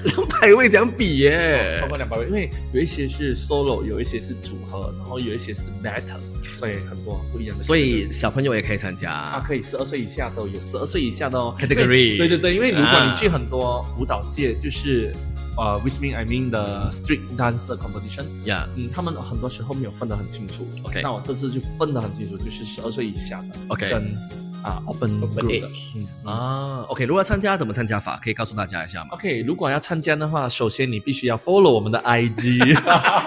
[0.04, 1.78] 两百位这样比耶？
[1.80, 6.18] 超过两百位，因为有一些是 solo，有一些是组合，然后有一些是 battle，
[6.58, 7.62] 所以很多不一样的。
[7.62, 9.10] 所以小朋友也可以参加。
[9.12, 9.44] 啊，。
[9.46, 13.06] 可以，十二岁以下都有，十二岁以下的哦 Category 对对对，因为如果啊。
[13.10, 15.12] 你去很多舞蹈界，就是
[15.56, 20.66] 呃，which mean I mean 的 street dance 的 competition，Yeah，嗯，他们很多时候没有分得很清楚。
[20.82, 24.14] OK 那我这次就分得很清楚，就是十二岁以下的，OK 跟
[24.62, 26.32] 啊 open Open group 的 age 嗯啊。
[26.32, 28.18] 啊，OK，如果要参加怎么参加法？
[28.22, 32.74] 可以告诉大家一下吗？OK，如果要参加的话，首先你必须要 follow 我们的 IG，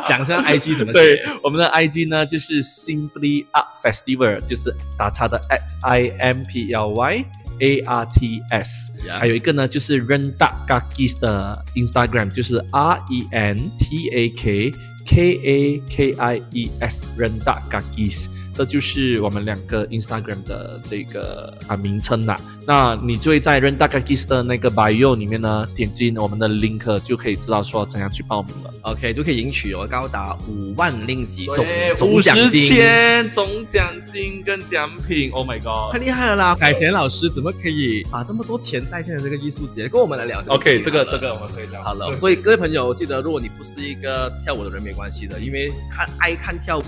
[0.07, 7.25] 讲一下 IG 怎么对写？，我们的 IG 呢就是 Simply Up Festival，就是打叉的 S I M P L Y
[7.60, 8.92] A R T S。
[9.06, 14.72] 呀还有一个呢，就是 Rendak Gakis 的 Instagram，就是 R E N T A K
[15.06, 18.26] K A K I E S Rendak Gakis，
[18.59, 22.37] 这就是我们两个 Instagram 的这个啊名称啦。
[22.67, 28.73] 那你就会在 Rendak Gakis 的那个 bio 里面呢，点击我们的 link 就可以知道说怎样去报名了。
[28.81, 32.67] OK，就可以赢取有高达五万令吉总对总五十奖金。
[32.67, 35.93] 千总奖金跟奖品，Oh my god！
[35.93, 36.53] 太厉害了啦！
[36.59, 39.87] 凯贤老师怎么可以把这么多钱带进了这个艺术节？
[39.87, 41.81] 跟我们来聊 OK，这个这个我们可以聊。
[41.81, 46.83] 好了，所以各位朋友，记得如果你不是一个跳舞的人，没关系的，因为看爱看跳舞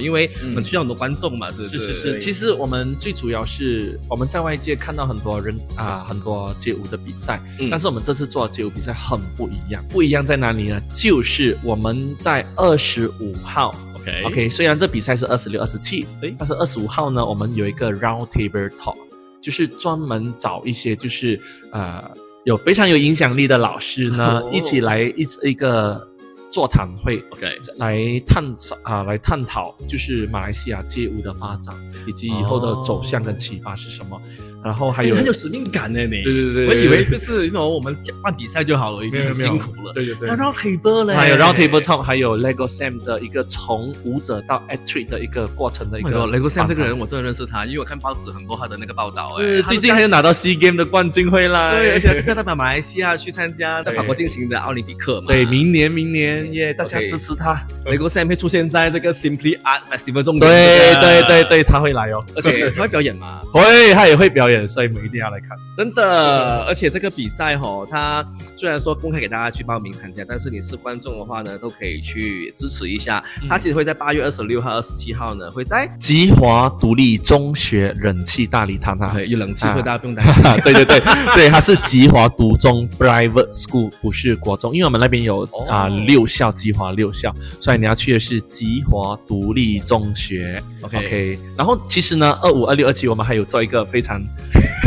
[0.00, 1.94] 因为我们需要很多观众嘛，是不是是？
[1.94, 10.80] 是是，其实我们最主要是我们在外界看到很多人啊，很多街舞的比赛，嗯但是我们这次做的街舞比赛很不一样，不一样在哪里呢？
[10.94, 13.74] 就是我们在二十五号。
[13.96, 18.94] OK OK，虽然这比赛是二十六、二十七，对但是二十五号呢，我们有一个 round table talk，
[19.40, 21.40] 就是专门找一些就是
[21.72, 22.02] 呃
[22.44, 26.06] 有非常有影响力的老师呢， 哦一起来一一个
[26.56, 34.18] 座谈会，OK，来探讨啊，来探讨就是马来西亚街舞的发展以及以后的走向跟启发是什么。
[34.66, 36.22] 然后还有，很有使命感呢，你。
[36.24, 39.92] 对对对，我以为就是那种我们办比赛就好了，已经很辛苦了。
[39.94, 40.36] 对对对那。
[40.36, 50.54] round table 呢，还有 Round table top，还有 Lego Sam 的一个从舞者到 athlete 的一个过程的一 Oh 个访 Sam 这个人我真的认识他，因为我看报纸很多他的那个报道，哎是，最近还有拿到 C
[50.56, 55.28] Game 的冠军回来，对，而且是在代表马来西亚去参加 在法国进行的奥林匹克嘛。
[55.28, 57.54] 对，明年明年耶，大家支持他。
[57.84, 60.38] Lego Sam 会出现在这个 Simply Art Festival 中。
[60.38, 63.40] 对对对，对，他会来哦，而且 他会表演吗。
[63.52, 64.55] 会他也会表演。
[64.58, 65.56] 对，所以我们一定要来看。
[65.76, 73.22] 真的，而且这个比赛吼，它虽然说公开给大家去报名参加，但是你是观众的话呢，都可以去支持一下。
[73.48, 80.42] 它其实会在八月二十六号、二十七号呢，会在吉华独立中学冷气大礼堂啊，对，有冷气，所以大家不用担心。
[80.62, 81.00] 对对对
[81.34, 90.62] 对，它是吉华独中 （private school），不是国中，因为我们那边有啊六校，吉华六校，所以你要去的是吉华独立中学。
[90.82, 94.22] OK，然后其实呢，二五、二六、二七，我们还有做一个非常。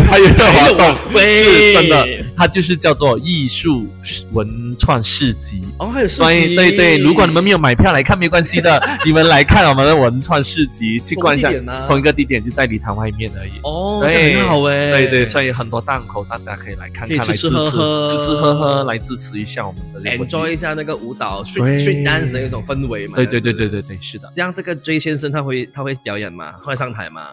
[0.05, 3.87] 还有一个活动，是真的，它就是叫做艺术
[4.31, 5.61] 文创市集。
[5.77, 11.51] 哦，还有所以对对，如果你们没有买票来看，没关系的， 你们来看我们的文创市集，去逛一下，
[11.85, 13.51] 同一个地点就在礼堂外面而已。
[13.63, 26.53] 哦，很好哎，对对，所以很多档口，大家可以来看看，来支持吃吃喝喝，来支持一下我们的，enjoy 一下那个舞蹈 street street dance 的一种氛围嘛，对对对对对对，是的，这样这个 J 先生他会他会表演吗？
[26.63, 27.27] 会上台吗？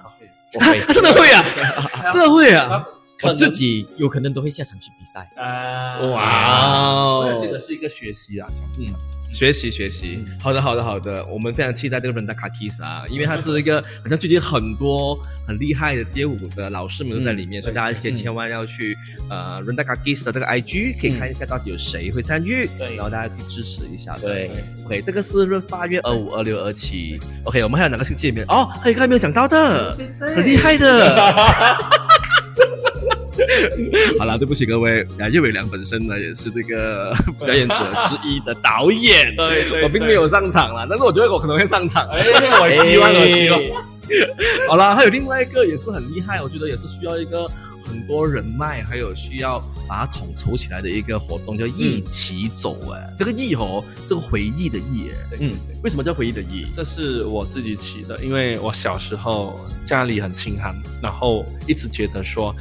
[0.58, 1.44] 他 真的会啊，
[2.12, 2.84] 真的会啊！
[3.22, 5.26] 我自己有可能都会下场去比赛。
[6.12, 8.46] 哇，这个是一个学习啊，
[8.78, 8.86] 嗯，
[9.36, 10.24] 学习学习。
[10.40, 15.14] 好的好的好的，我们非常期待这个 Renda Kiss 啊，因为它是一个好像最近很多
[15.46, 18.96] 很厉害的街舞的老师们都在里面，所以大家千万要去
[19.28, 24.16] 呃 Renda Kiss 的这个 IG 可以看一下到底有谁会参与，对，然后大家可以支持一下。
[24.16, 24.50] 对
[24.86, 27.20] ，OK，这个是八月二五、二六、二七。
[27.44, 28.46] OK，我们还有哪个星期里面？
[28.48, 31.14] 哦，还有一个还没有讲到的，很厉害的。
[34.18, 43.60] 好了，对不起各位，啊，叶伟良本身呢也是这个表演者之一的导演， 对，我并没有上场了，但是我觉得我可能会上场，哎，我希望，我希望。
[44.68, 47.46] 好了，还有另外一个也是很厉害，我觉得也是需要一个
[47.84, 55.50] 很多人脉，还有需要把它统筹起来的一个活动，叫一起走哎，这个忆哦是个回忆的忆哎，嗯，
[55.82, 56.64] 为什么叫回忆的忆？
[56.74, 60.72] 这是我自己起的，因为我小时候家里很清寒，
[61.02, 62.54] 然后一直觉得说。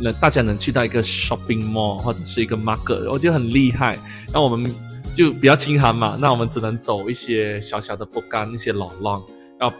[0.00, 3.98] 能大家能去到一个 shopping mall 或者是一个 market，我觉得很厉害。
[4.32, 4.72] 那我们
[5.14, 9.22] 就比较清寒嘛，那我们只能走一些小小的不干，一些老浪。
[9.58, 9.76] 然后，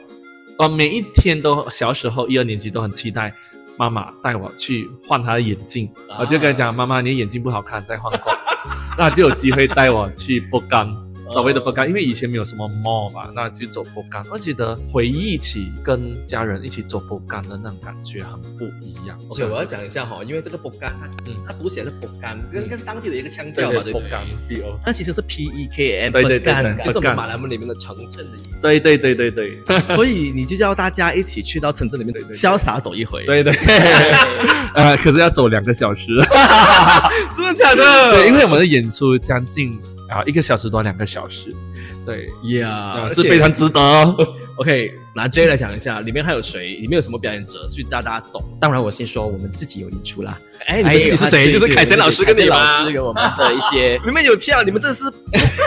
[0.59, 3.33] 我每一天都小时候一二年级都很期待
[3.77, 5.91] 妈妈带我去换她的眼镜。
[6.19, 8.33] 我就跟她讲，妈妈，你的眼镜不好看，再换过。
[8.99, 10.87] 那就有机会带我去不干。
[11.33, 14.25] 所谓的不干，因为以前没有什么 mall 嘛，那就走不干。
[14.31, 19.19] 我记得回忆起跟家人一起走不干的那种感觉很不一样。
[19.31, 24.63] 而且我要讲一下哈，因为这个不干，它嗯，它读起来是不干，这个是当地的一个腔调嘛，对不对？
[24.85, 28.61] 那其实是 P E K M，对对对，就是我们马来文里面的城镇的意思。
[28.61, 33.25] 对对对对对， 所以你就叫大家一起去到城镇里面潇洒走一回。
[33.25, 33.53] 对对，
[34.75, 36.07] 呃，可是要走两个小时，
[37.37, 38.11] 真的假的？
[38.13, 39.79] 对，因为我们的演出将近。
[40.11, 41.55] 啊，一个小时多两个小时，
[42.05, 43.81] 对呀，是非常值得。
[44.61, 46.75] OK，拿 J 来讲一下，里面还有谁？
[46.75, 47.67] 里面有什么表演者？
[47.67, 48.45] 去大家懂。
[48.61, 50.39] 当然，我先说我们自己有演出啦。
[50.67, 51.51] 哎，你是谁？
[51.51, 55.05] 就是凯旋老师跟你老师跟我们的一些， 里面有跳，你们这是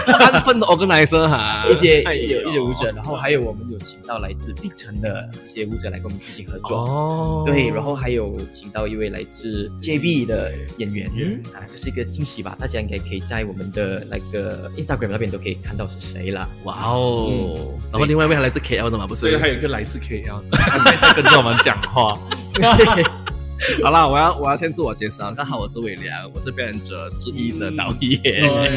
[0.06, 6.78] 安分的 organizer 哈，一些一些一些舞者，然后还有我们有请到来自碧城的一些舞者来跟我们进行合作。
[6.78, 12.56] 哦，对，然后还有请到一位来自 JB 的演员，啊，这是一个惊喜吧？
[12.60, 16.48] 大家应该可以在我们的那个 Instagram 那边都可以看到是谁了。
[16.66, 19.06] 哇哦，然后另外一位还来自 KL 的嘛？
[19.08, 19.22] 不是？
[19.22, 22.18] 对，还有一个来自 KL，他在跟着我们讲话。
[23.82, 25.32] 好啦，我要我要先自我介绍。
[25.32, 28.22] 大家好，我是伟良，我是表演者之一的导演。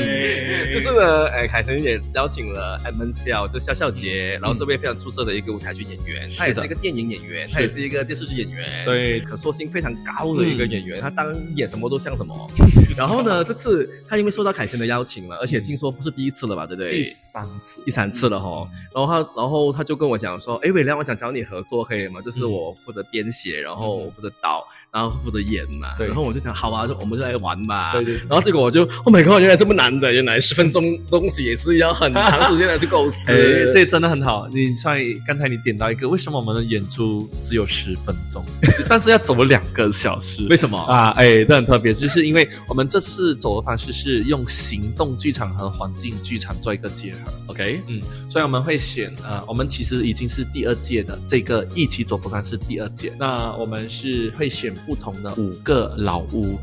[0.70, 11.00] 就是呢，哎，凯旋也邀请了 M N 笑，就笑笑杰，然后这位非常出色的一个舞台剧演员，他也是一个电影演员，他也是一个电视剧演员，对，可塑性非常高的一个演员。
[11.00, 12.48] 他当演什么都像什么。
[12.96, 17.02] 然后呢，这次他因为受到凯旋的邀请了，而且听说不是第一次了吧，对不对？
[17.02, 18.66] 第三次，第三次了哈。
[18.94, 22.22] 然后他，然后他就跟我讲说，哎，伟亮，我想找你合作，可以吗？
[22.22, 24.66] 就是我负责编写，然后我负责导。
[24.96, 27.92] 然后负责演嘛，对，然后我就想，好啊，就我们就来玩吧。
[27.92, 28.14] 对对。
[28.20, 33.30] 然后结果我就，Oh my god，原来这么难的，原来十分钟东西也是要很长时间来去构思。
[33.30, 34.48] 哎，这真的很好。
[34.48, 38.42] 你像刚才你点到一个，为什么我们的演出只有十分钟，
[38.88, 40.46] 但是要走两个小时？
[40.48, 41.10] 为什么啊？
[41.10, 47.18] 哎，这很特别，就是因为我们这次走的方式是用行动剧场和环境剧场做一个结合。
[47.48, 54.74] OK，嗯，所以我们会选呃，我们其实已经是第二届的这个一起走不干是第二届，那我们是会选。
[54.86, 56.58] 不同的五个老屋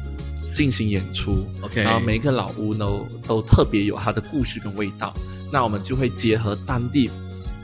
[0.54, 5.14] 进行演出，OK，然后每一个老屋都都特别有它的故事跟味道，
[5.52, 7.10] 那我们就会结合当地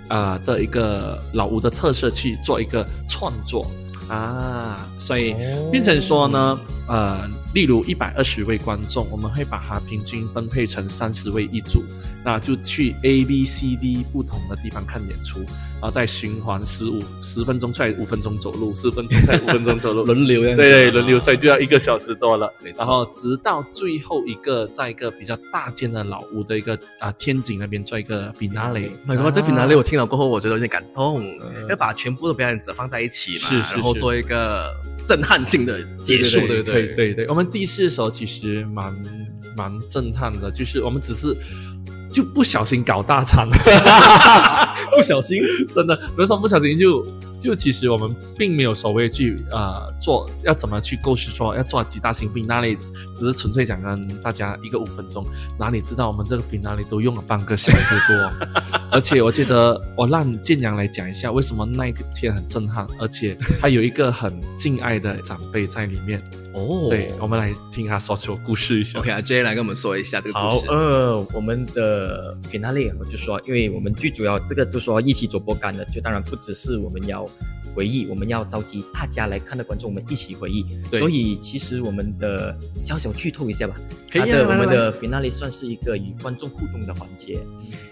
[0.08, 3.66] 啊的一个老屋的特色去做一个创作。
[4.10, 5.36] 啊，所以
[5.72, 11.84] 变成说呢，呃，例如一百二十位观众，我们会把它平均分配成三十位一组，
[12.24, 22.54] 那就去 A、B、C、D 不同的地方看演出，然后再循环十五十分钟，再五分钟走路，十分钟再五分钟走路， 轮流对对，轮流，所以就要一个小时多了。
[22.64, 22.72] 没。
[22.72, 22.78] 错。
[22.78, 28.92] 然后直到最后一个，在一个比较大间的老屋的一个啊、天井那边做一个 finale。
[29.08, 31.68] My God，这 finale 我听了过后，我觉得有点感动，嗯。
[31.68, 33.74] 要把全部的表演者放在一起嘛，是是是。
[33.74, 34.72] 然后做一个
[35.10, 36.86] 震撼性的结束，对不对？
[36.86, 38.94] 对对对，我们第一次的时候其实蛮
[39.58, 41.36] 蛮震撼的，就是我们只是
[42.12, 43.50] 就不小心搞大场，
[44.96, 45.42] 不小心，
[45.74, 47.04] 真的不是说不小心就
[47.40, 52.78] 就其实我们并没有所谓去呃做要怎么去构思说要做几大型 finale，
[53.18, 55.26] 只是纯粹想跟大家一个五分钟，
[55.58, 58.50] 哪里知道我们这个 finale 都用了半个小时多，
[58.92, 66.22] 而且我记得我让建阳来讲一下为什么那一天很震撼，而且他有一个很敬爱的长辈在里面。
[66.54, 69.00] 哦对，我们来听他说出故事一下。
[69.00, 70.68] OK 啊，J 来跟我们说一下这个故好事，。
[70.68, 77.28] 呃，我们的 finale 我就说，因为我们最主要这个就说一起走播干的，就当然不只是我们要
[77.76, 80.66] 回忆，我们要召集大家来看的观众，我们一起回忆。
[80.90, 83.76] 对所以其实我们的小小剧透一下吧，
[84.12, 87.40] 可以的我们的 finale 算是一个与观众互动的环节。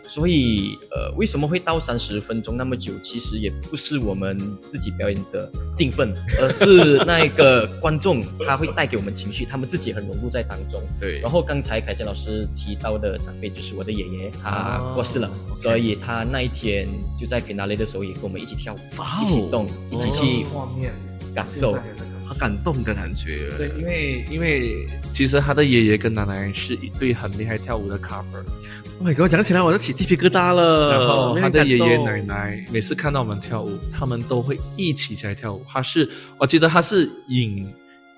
[0.10, 2.94] 所以，呃，为什么会到三十分钟那么久？
[3.04, 10.82] 其实也不是我们自己表演者兴奋，而是那一个观众他会带给我们情绪，他们自己很融入在当中。
[10.98, 16.88] 对然后刚才凯旋老师提到的长辈就是我的爷爷，他哦过世了所以他那一天
[17.20, 18.78] 就在 finale 的时候也跟我们一起跳舞，
[19.22, 19.57] 一起动，
[19.90, 20.92] 一起去画面
[21.34, 21.78] 感受。
[22.28, 23.50] 好感动的感觉。
[23.58, 30.92] 对，因为因为其实他的爷爷跟奶奶是一对很厉害跳舞的 couple，Oh my God，讲起来我都起鸡皮疙瘩了。
[30.92, 35.64] 然后他的爷爷奶奶，奶每次看到我们跳舞，他们都会一起起来跳舞。
[35.70, 37.66] 他是，我记得他是引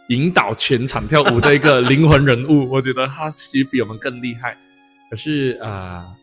[0.07, 2.67] 引导全场跳舞的一个灵魂人物。
[2.67, 4.57] 我觉得他其实比我们更厉害。
[5.07, 6.15] 可是啊、呃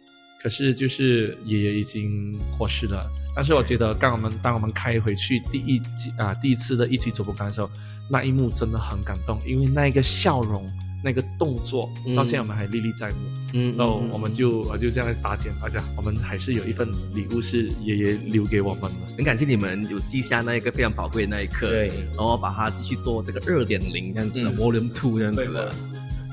[0.42, 3.05] 可是就是爷爷已经过世了。
[3.37, 7.70] 但是我觉得，当我们当我们开回去第一集啊、第一次的一起走步杆的时候，
[8.09, 10.64] 那一幕真的很感动，因为那个笑容、
[11.05, 13.16] 那个动作，到现在我们还历历在目。
[13.53, 19.14] 嗯然后我们就我就这样搭建，大家我们还是有一份礼物是爷爷留给我们的。
[19.16, 25.75] 很感谢你们有记下那一个非常宝贵的那一刻，对，然后把它继续做这个二点零这样子的嗯 Volume Two 这样子的。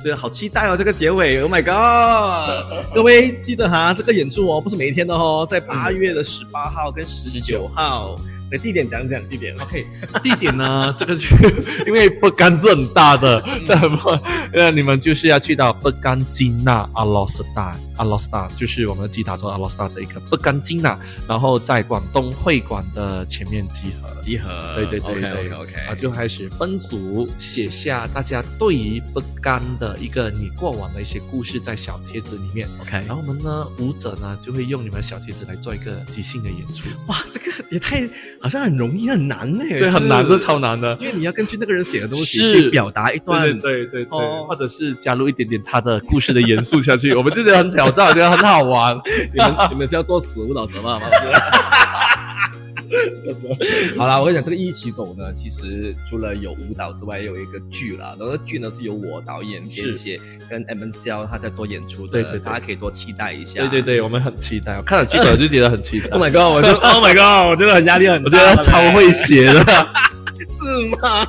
[0.03, 2.85] 所以好期待哦，这个结尾，Oh my God！
[2.93, 8.19] 各位记得哈，这个演出哦，不是每一天的哦，在八月的十八号跟十九号。
[8.53, 9.83] 那地点讲讲地点 OK，
[10.21, 10.93] 地点呢？
[10.99, 11.27] 这个就
[11.87, 14.09] 因为不甘是很大的，对不？
[14.53, 20.95] 呃，你们就是要去到不甘金纳阿罗斯达，阿罗斯达就是我们的吉他州阿罗斯达的一个不甘金纳，
[21.27, 24.21] 然后在广东会馆的前面集合。
[24.21, 24.75] 集合。
[24.75, 32.69] 对对对 OK 对 OK OK 啊，就开始分组写下大家对于不甘的一个你过往的一些故事在小贴子里面。
[32.81, 32.91] OK。
[33.07, 38.07] 然后我们呢，舞者呢就会用你们的小贴子来做一个即兴的演出，哇，这个也太
[38.43, 40.93] 好像很容易很难呢，对，很难，这超难的。
[40.99, 48.93] 因为你要根据那个人写的东西去表达一段，对对对对对，哦或者是加入一点点他的故事的元素下去，我们就觉得很挑战，我觉得很好玩。
[49.33, 50.99] 你们你们是要做死舞蹈者吗？
[52.93, 53.17] 吗？
[53.23, 53.97] 真的。
[53.97, 58.15] 好啦，我跟你讲，这个一起走呢，其实除了有舞蹈之外，也有一个剧啦。
[58.19, 63.59] 然后剧呢是由我导演、编写，跟 M N C L 他在做演出的，对对对大家可以多期待一下。
[63.61, 66.53] 对对对，我们很期待，我看了剧本就觉得很期待 Oh，my god！
[66.53, 67.49] 我就 Oh my god！
[67.49, 69.63] 我真的很压力很大，我觉得他超会写的。
[70.47, 71.25] 是吗？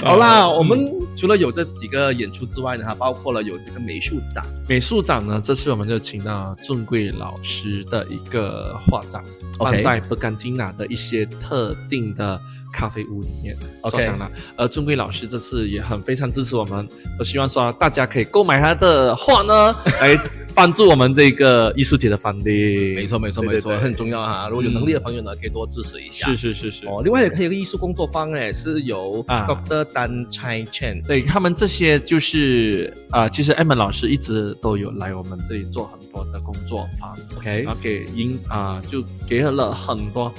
[0.02, 4.44] 好啦，我们除了有这几个演出之外呢，还包括了有这个美术展。
[4.68, 9.22] 美术展呢，这次我们就请到尊贵老师的一个画展，
[9.58, 12.40] 放在不干金娜的一些特定的
[12.72, 14.30] 咖啡屋里面 OK 做展览。
[14.56, 16.86] 而尊贵老师这次也很非常支持我们，
[17.18, 20.16] 我希望说大家可以购买他的画呢，来
[20.58, 22.96] 帮助我们这个艺术节的翻力。
[22.96, 24.48] 没错，没错，没错，很重要哈。
[24.48, 26.26] 如果有能力的朋友呢，可以多支持一下。
[26.26, 26.86] 是是是是。
[26.88, 29.84] 哦，另外也可以有一个艺术工作坊哎，是由啊 Dr.
[29.94, 40.34] Dan Chai Chen 对他们这些就是啊、其实 M 老师一直都有来我们这里做很多的工作坊，OK 然后给引啊、就给了很多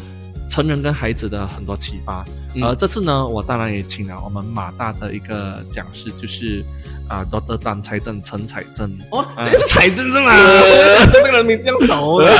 [0.49, 2.25] 成人跟孩子的很多启发。
[2.55, 6.63] 嗯呃，这次呢，我当然也请了我们马大的一个讲师，就是
[7.09, 8.89] 啊，Doctor 张财政、陈财政。
[9.11, 10.31] 哦，这是财政是吗？
[11.11, 12.31] 这个人名这样熟的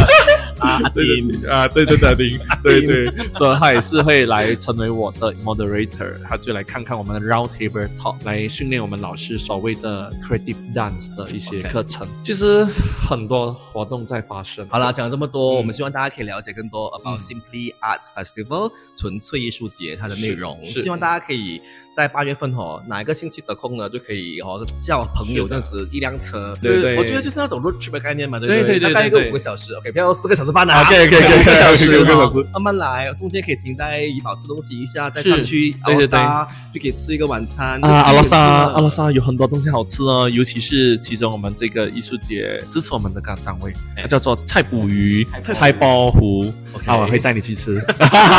[0.59, 1.49] 啊， 阿丁。
[1.49, 2.15] 啊，对对对，
[2.63, 12.07] 对对，所以他也是会来成为我的 moderator，他就来看看我们的 round table talk，来训练我们老师所谓的 creative dance 的一些课程。
[12.23, 12.63] 其实
[13.09, 14.67] 很多活动在发生。
[14.69, 20.63] 好了，讲了这么多，我们希望大家可以了解更多 about Simply Arts Festival 纯粹艺术节它的内容。
[20.65, 21.59] 希望大家可以
[21.99, 26.55] 在八月份哦，哪一个星期得空呢，就可以哦叫朋友这样子一辆车。
[26.61, 28.63] 对对，我觉得就是那种 road trip 的概念嘛，对不对？
[28.63, 30.81] 对对对，大概一个五个小时，OK，不要四个小时半啊。
[30.83, 37.89] OK OK OK， 五个小时，五个小时，慢慢来，中间可以停在怡保吃东西一下，再上去阿拉萨就可以吃一个晚餐啊。
[38.03, 46.53] 阿拉萨阿拉萨有很多东西好吃哦，尤其是其中我们这个艺术节支持我们的干单位，它叫做菜捕鱼、菜包湖，
[46.85, 47.77] 啊，我会带你去吃。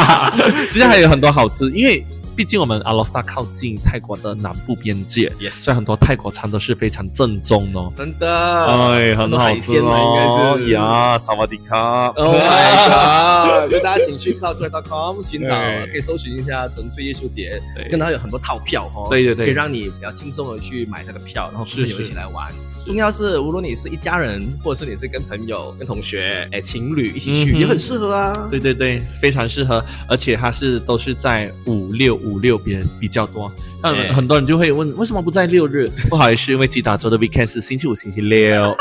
[0.71, 2.03] 其实还有很多好吃，因为。
[2.41, 7.93] 毕竟我们阿罗斯达靠近泰国的南部边界，所以很多泰国餐都是非常正宗哦。
[7.95, 10.59] 真的，哎，很好吃哦。
[10.71, 13.69] 呀，萨瓦迪卡，Oh my god！
[13.69, 15.61] 所以大家请去 cloudtour.com 寻找，
[15.93, 17.61] 可以搜寻一下纯粹艺术节，
[17.91, 19.09] 跟它有很多套票哦。
[19.11, 22.51] 对对对，可以让你比较轻松的去买这个票，然后跟朋友一起来玩。
[22.87, 28.33] 重要是，无论你是一家人，或者是你是跟朋友、跟同学、哎情侣一起去，也很适合啊。
[28.51, 33.51] 对对对，非常适合，而且它是都是在五六五六边比较多。
[33.83, 35.91] 那，很多人就会问，为什么不在六日？
[36.09, 38.77] 不好意思，因为吉打州的 weekend 是星期五、星期六。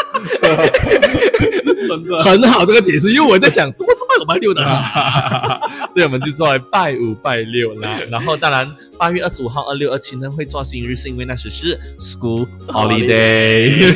[2.23, 4.61] 很好，这个解释，因为我在想，怎么是拜五拜六的？
[5.95, 7.99] 对，我们就做拜五拜六啦。
[8.11, 13.95] 然后，当然，八月二十五号、二六、二七呢会做新日，是因为那时是 school holiday。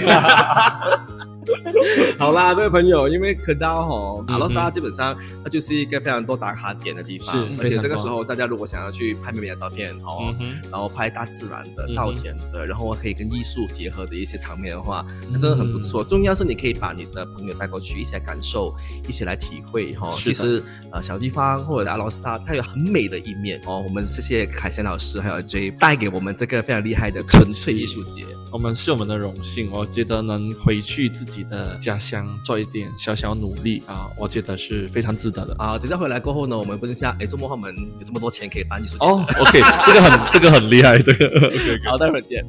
[2.18, 10.34] 好啦，各位朋友，因为可到吼，阿罗萨基本上它就是一个非常多打卡点的地方，而且这个时候大家如果想要去拍美美的照片哦，
[10.72, 16.04] 然后拍大自然的、稻田的，然后可以跟艺术结合的一些场面的话，那真的很不错。
[16.04, 18.74] 重要是你可以把你的朋友带过去，一起来感受，
[19.08, 20.14] 一起来体会哈。
[20.18, 23.84] 其实呃，小地方或者阿罗萨它有很美的一面哦。
[23.88, 29.70] 我们谢谢凯旋老师还有 J 带给我们这个非常厉害的纯粹艺术节，我们是我们的荣幸。
[29.72, 35.78] 我觉得能回去自己的家乡做一点小小努力啊，我觉得是非常值得的啊。
[35.78, 42.46] 等下回来过后呢，我们问一下，哎，周末他们有这么多钱可以办艺术节哦？OK，这个很这个很厉害，这个 ok 好，待会儿见。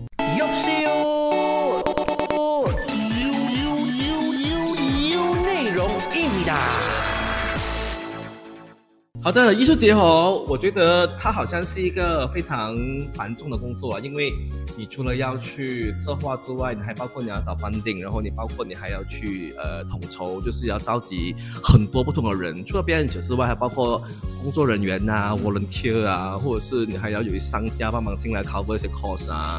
[9.24, 12.76] 好的，艺术节哦，我觉得它好像是一个非常
[13.14, 14.30] 繁重的工作啊，因为
[14.76, 23.98] 你除了要去策划之外，你还包括你要找 funding，然后你包括你还要去呃统筹，就是要召集很多不同的人，除了表演者之外，还包括
[24.42, 29.58] 工作人员呐、volunteer 啊，或者是你还要有一商家帮忙进来 cover 一些 cost 啊。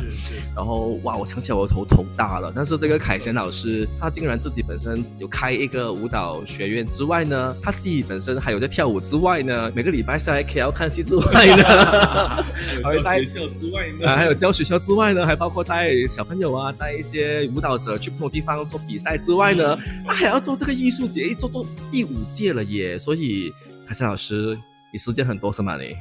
[0.56, 9.55] 然后哇，我想起来我头头大了，但是这个凯贤老师他竟然自己本身有开一个舞蹈学院之外呢，他自己本身还有在跳舞之外呢。
[9.74, 11.64] 每个礼拜下来 KL 看戏之外呢，
[12.84, 22.98] 还有教学校之外呢，还有教学校之外呢，还包括带小朋友啊，带一些舞蹈者去不同地方做比赛之外呢，他还要做这个艺术节，一做做第五届了耶！
[22.98, 23.52] 所以
[23.88, 24.58] 凯森老师，
[24.92, 25.78] 你时间很多是吗？
[25.78, 25.96] 你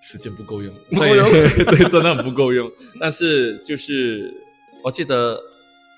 [0.00, 2.70] 时间不够用，不够用， 对，真的很不够用。
[3.00, 4.32] 但是就是
[4.84, 5.38] 我记得。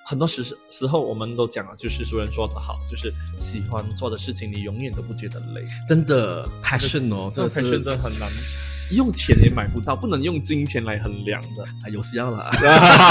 [0.07, 5.63] 很多时时候，我们都讲了，就是熟人说的好，就是喜欢做的事情，你永远都不觉得累。
[5.89, 8.29] 真的，passion 哦，这 passion 真的很难，
[8.95, 11.65] 用钱也买不到，不能用金钱来衡量的。
[11.65, 12.51] 啊，有需要了，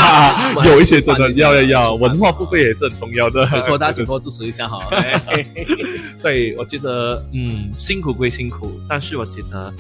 [0.66, 3.44] 有一些真的要要要，文化付费也是很重要的。
[3.64, 4.88] 说大家请多支持一下哈。
[6.20, 9.74] 所以我觉得，嗯，辛苦归辛苦，但是我觉得。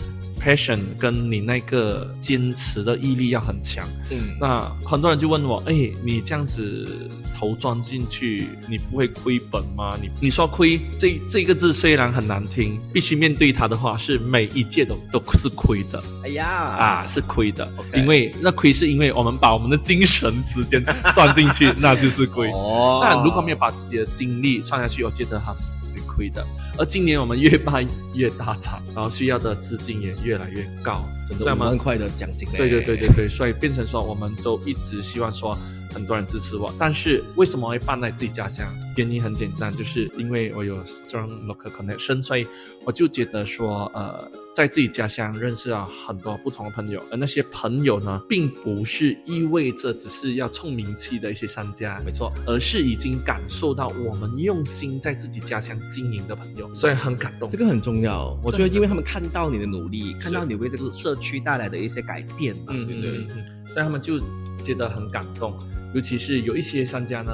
[0.44, 3.88] Passion 跟你那个坚持的毅力要很强。
[4.12, 5.74] 嗯，那很多人就问我，哎，
[6.04, 9.98] 你这样子投装进去，你不会亏本吗？
[10.02, 16.04] 你你说亏这这个字虽然很难听，必须面对它的话，是每一届都都是亏的。
[16.24, 20.84] 哎呀，啊，是亏的，因为那亏是因为我们把我们的精神时间
[21.14, 22.52] 算进去， 那就是亏。
[22.52, 25.68] 哦，但如果没有把自己的精力算下去，我觉得哈是。
[26.16, 26.46] 亏的，
[26.78, 31.04] 而今年我们越办越大场，然后需要的资金也越来越高，
[31.40, 32.48] 这样蛮快的奖金。
[32.56, 35.58] 对对对对对，所以变成说，我们都一直希望说
[35.94, 38.68] 很多人支持我，但是为什么会办在自己家乡？
[38.96, 42.46] 原因很简单，就是因为我有 strong local connection，所以
[42.86, 57.50] 我就觉得说，呃，在自己家乡认识了很多不同的朋友，而那些朋友呢，并不是意味着只是要冲名气的一些商家，没错，而是已经感受到我们用心在自己家乡经营的朋友，所以很感动。
[57.50, 63.26] 这个很重要，我觉得因为他们看到你的努力，看到你为这个社区带来的一些改变嘛，对不对？
[63.72, 64.20] 所以他们就
[64.62, 65.54] 觉得很感动，
[65.96, 67.32] 尤其是有一些商家呢。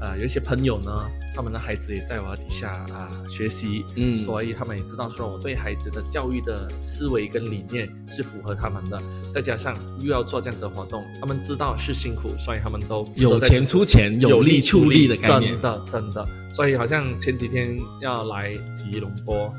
[0.00, 0.90] 呃，有一些朋友呢，
[1.34, 9.00] 他们的孩子也在我底下啊学习，嗯，所以他们也知道说我对孩子的教育的思维跟理念是符合他们的，
[9.32, 19.52] 再加上又要做这样子的活动，他们知道是辛苦，所以他们都有钱出钱，有力出力的概念，真的真的，所以好像前几天要来吉隆坡，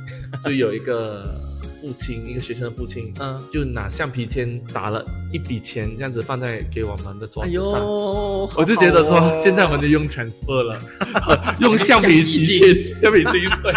[0.43, 1.39] 就有一个。
[1.81, 5.03] 父亲，一个学生的父亲，嗯，就拿橡皮签打了
[5.33, 7.83] 一笔钱，这样子放在给我们的桌子上。
[7.83, 10.79] 我就觉得说，现在我们就用 transfer 了，
[11.59, 13.73] 用橡皮筋，橡皮筋对，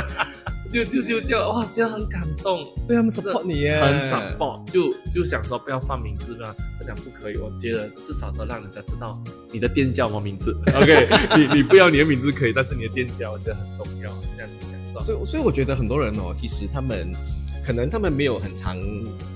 [0.85, 2.63] 就就就就哇，觉得很感动。
[2.87, 9.19] 对他们 support 你，很 support，就就想说不要放名字嘛，他讲不可以，我觉得至少都让人家知道
[9.51, 10.55] 你的店叫什么名字。
[10.77, 15.05] OK，你你不要你的名字可以，但是你的店叫我觉得很重要，这样子讲。
[15.05, 17.11] 所以所以我觉得很多人哦，其实他们。
[17.65, 18.79] 可能他们没有很常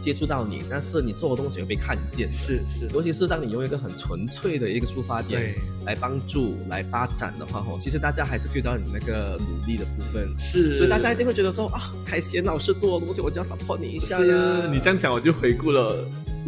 [0.01, 2.31] 接触到你，但是你做的东西会被看见。
[2.33, 5.55] 是是，尤其是当你用一个很纯粹的一个出发点
[5.87, 10.29] 来帮助、来发展的话，吼，其实大家还是 feel 到你那个努力的部分。
[10.39, 14.69] 是，所以大家一定会觉得说啊，凯贤老师做的东西，我就要 support 你一下呀。
[14.71, 16.05] 你这样讲，我就回顾了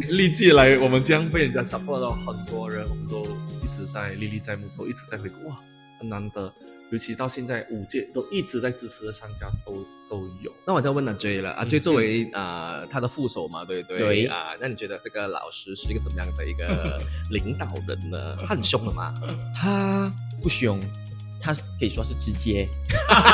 [0.09, 3.23] 历届来我们将被人家 support 到很多人，我们都
[3.63, 5.55] 一直在历历在目，都一直在回顾，哇，
[6.01, 6.51] 很难得。
[6.91, 9.71] 尤其到现在五届都一直在支持的商家都
[10.09, 10.51] 都有。
[10.67, 13.99] 那我就问阿 J 了，阿 J 作为啊他的副手嘛，对不对？
[13.99, 16.99] 对啊，那你觉得这个老师是一个怎么样的一个
[17.31, 18.35] 领导人呢？
[18.41, 19.13] 他很凶的吗？
[19.55, 20.11] 他
[20.43, 20.77] 不凶，
[21.39, 22.67] 他可以说是直接。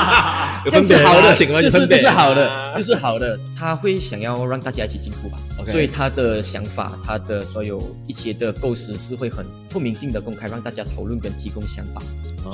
[0.69, 3.39] 这是好的，就是这是好的，就是好的。
[3.57, 12.03] 他会想要让大家一起进步吧，所以他的想法，他的所有一些的构思是会很透明性的公开，让大家讨论跟提供想法。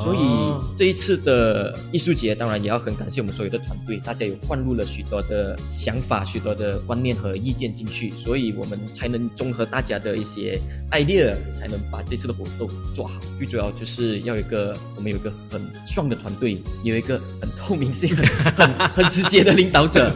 [0.01, 10.59] 所以这一次的艺术节，当然也要很感谢我们所有的团队，大家有灌入了许多的想法、许多的观念和意见进去，所以我们才能综合大家的一些
[10.91, 13.13] idea，才能把这次的活动做好。
[13.37, 15.61] 最主要就是要有一个，我们有一个很
[15.93, 20.11] 壮的团队，有一个很透明性、很 很直接的领导者，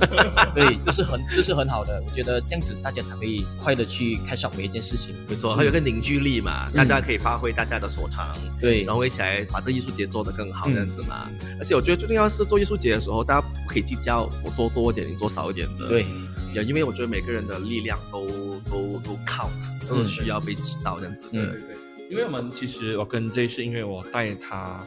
[0.55, 2.01] 对，这是很这是很好的。
[2.05, 5.13] 我觉得这样子大家才可以快的去开上每一件事情。
[5.29, 9.61] 没错，还有个凝聚力嘛，大家可以发挥大家的所长，对，然后一起来把。
[9.71, 15.87] 艺术节做得更好这样子嘛，而且我觉得最重要是做艺术节的时候，大家不可以计较我做多一点，你做少一点的。
[15.87, 16.05] 对，
[16.53, 18.25] 也因为我觉得每个人的力量都
[18.69, 21.25] 都都 count，都需要被知道这样子。
[21.31, 21.75] 对对对，
[22.09, 24.79] 因为我们其实我跟 J 是因为我带他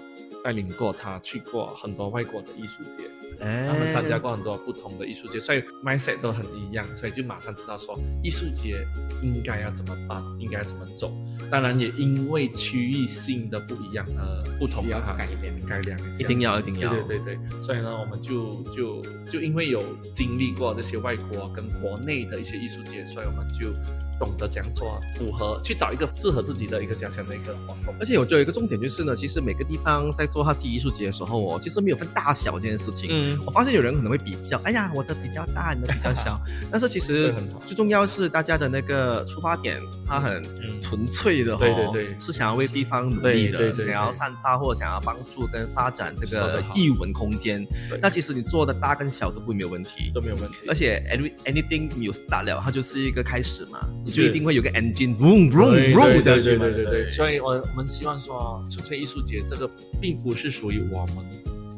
[0.43, 3.05] 带领过他去过很多外国的艺术节。
[3.41, 8.85] 他们参加过很多不同的艺术节，所以 mindset 都很一样，所以就马上知道说艺术节
[9.23, 11.11] 应该要怎么办，应该怎么走。
[11.51, 17.63] 当然也因为区域性的不一样，呃，不同要改良改良一定要一定要，对对对对。
[17.63, 19.83] 所以呢，我们就就就因为有
[20.15, 23.73] 经历过这些外国跟国内的一些艺术节，所以我们就。
[24.21, 27.95] 懂得怎样做，符合去找一个适合自己的一个家乡的一个活动。
[27.99, 33.09] 而且我觉得有一个重点就是呢，其实每个地方在做他自己艺术节的时候哦，其实没有分大小这件事情。
[33.11, 36.39] 嗯，我发现有人可能会比较，哎呀，我的比较大，你的比较小。
[36.71, 37.35] 但是其实
[37.67, 40.45] 最重要是大家的那个出发点，他很
[40.83, 47.67] 纯粹的，对对对，是想要为地方努力的，想要散发或者想要帮助跟发展这个艺文空间。
[48.03, 50.57] 那其实你做的大跟小都不会没有问题，都没有问题。
[50.69, 53.81] 而且 any anything you start 了，它就是一个开始嘛。
[54.11, 57.11] 就一定会有个 engine，boom boom boom 下去嘛，对对对对。
[57.11, 61.17] 所以我我们希望说，纯粹艺术节这个并不是属于我们。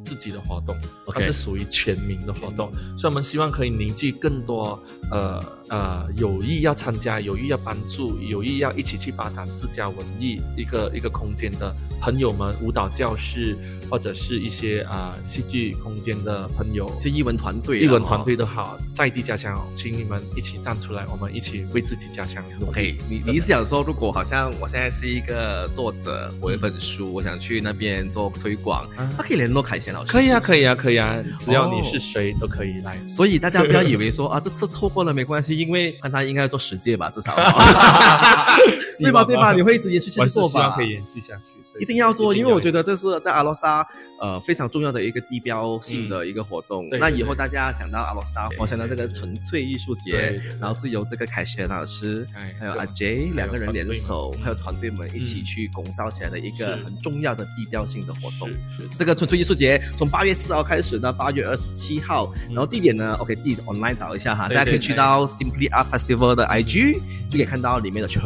[0.05, 0.76] 自己的活动，
[1.07, 4.78] 它是属于全民的活动，所以我们希望可以凝聚更多
[5.11, 5.43] 呃
[5.73, 13.57] 呃有意要参加、有意要帮助、有意要一起去发展自家文艺一个一个空间的朋友们，舞蹈教室
[13.91, 22.45] 或者是一些啊戏剧空间的朋友，是艺文团队，艺文团队都好，在地家乡，请你们一起站出来，我们一起为自己家乡。
[22.68, 30.12] OK，你你是想说，如果好像我现在是一个作者，我有一本书，我想去那边做推广，他可以联络凯贤老师。
[30.12, 32.99] 可以啊，可以啊，可以啊，只要你是谁都可以来。
[33.07, 37.35] 所以大家不要以为说啊，这次错过了没关系，因因为看他应该要做十届吧，至少，
[39.01, 39.25] 对吧？
[39.25, 39.53] 对吧？
[39.55, 40.49] 你会一直延续下我去做吧？
[40.49, 43.87] 是希望可以延续下去，一定要做，因为我觉得得这是在阿罗斯达
[44.21, 46.89] 呃非常重要的一个地标性的一个活动。
[47.01, 58.51] 那以后大家想到阿罗斯达，我想到这个纯粹艺术节然后是由这个凯旋老师哎还有阿对 J 两个人联手，还有团队们一起嗯去构造起来的一个很重要的地标性的活动。
[58.99, 66.94] 这个纯粹艺术节从八月四号开始到八月二十七号，然后地点呢，OK 自己 online 找一下哈，大家可以去到 Simply Art Festival 的 IG
[67.30, 68.22] 就可以看到里面的全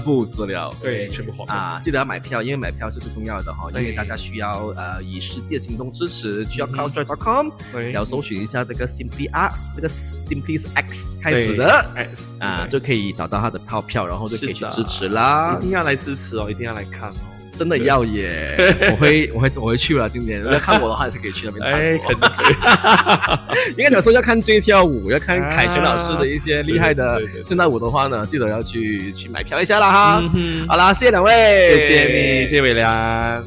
[0.00, 0.72] 部资料。
[0.80, 11.68] 对全部活动啊，记得要买票，因为买票是最重要的哈，因为大家需要呃以实际的行动支持，需要 c o u c h c o m 对只要搜寻一下这个 Simply Art，这个 Simply 是 X 开始的
[11.94, 15.62] X 啊，就可以找到他的套票，然后就可以去支持啦一。
[15.62, 17.31] 定要来支持哦，一定要来看哦。
[17.62, 18.56] 真的要耶！
[18.90, 22.08] 我会我会我会去了，今年 要看我的话，也是可以去那边看哎，我。
[22.10, 23.70] 肯定可以。
[23.78, 30.30] 应该讲说要看 J 跳舞，要看凯旋老师的一些厉害的现代舞的话呢，记得要去去买票一下啦哈。
[30.34, 32.02] 嗯好啦，谢谢两位，谢谢
[32.40, 33.44] 你，谢谢伟良。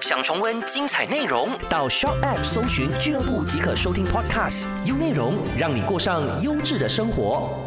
[0.00, 7.65] 想重温精彩内容，到 Shop App 搜寻俱乐部即可收听 Podcast，优内容让你过上优质的生活。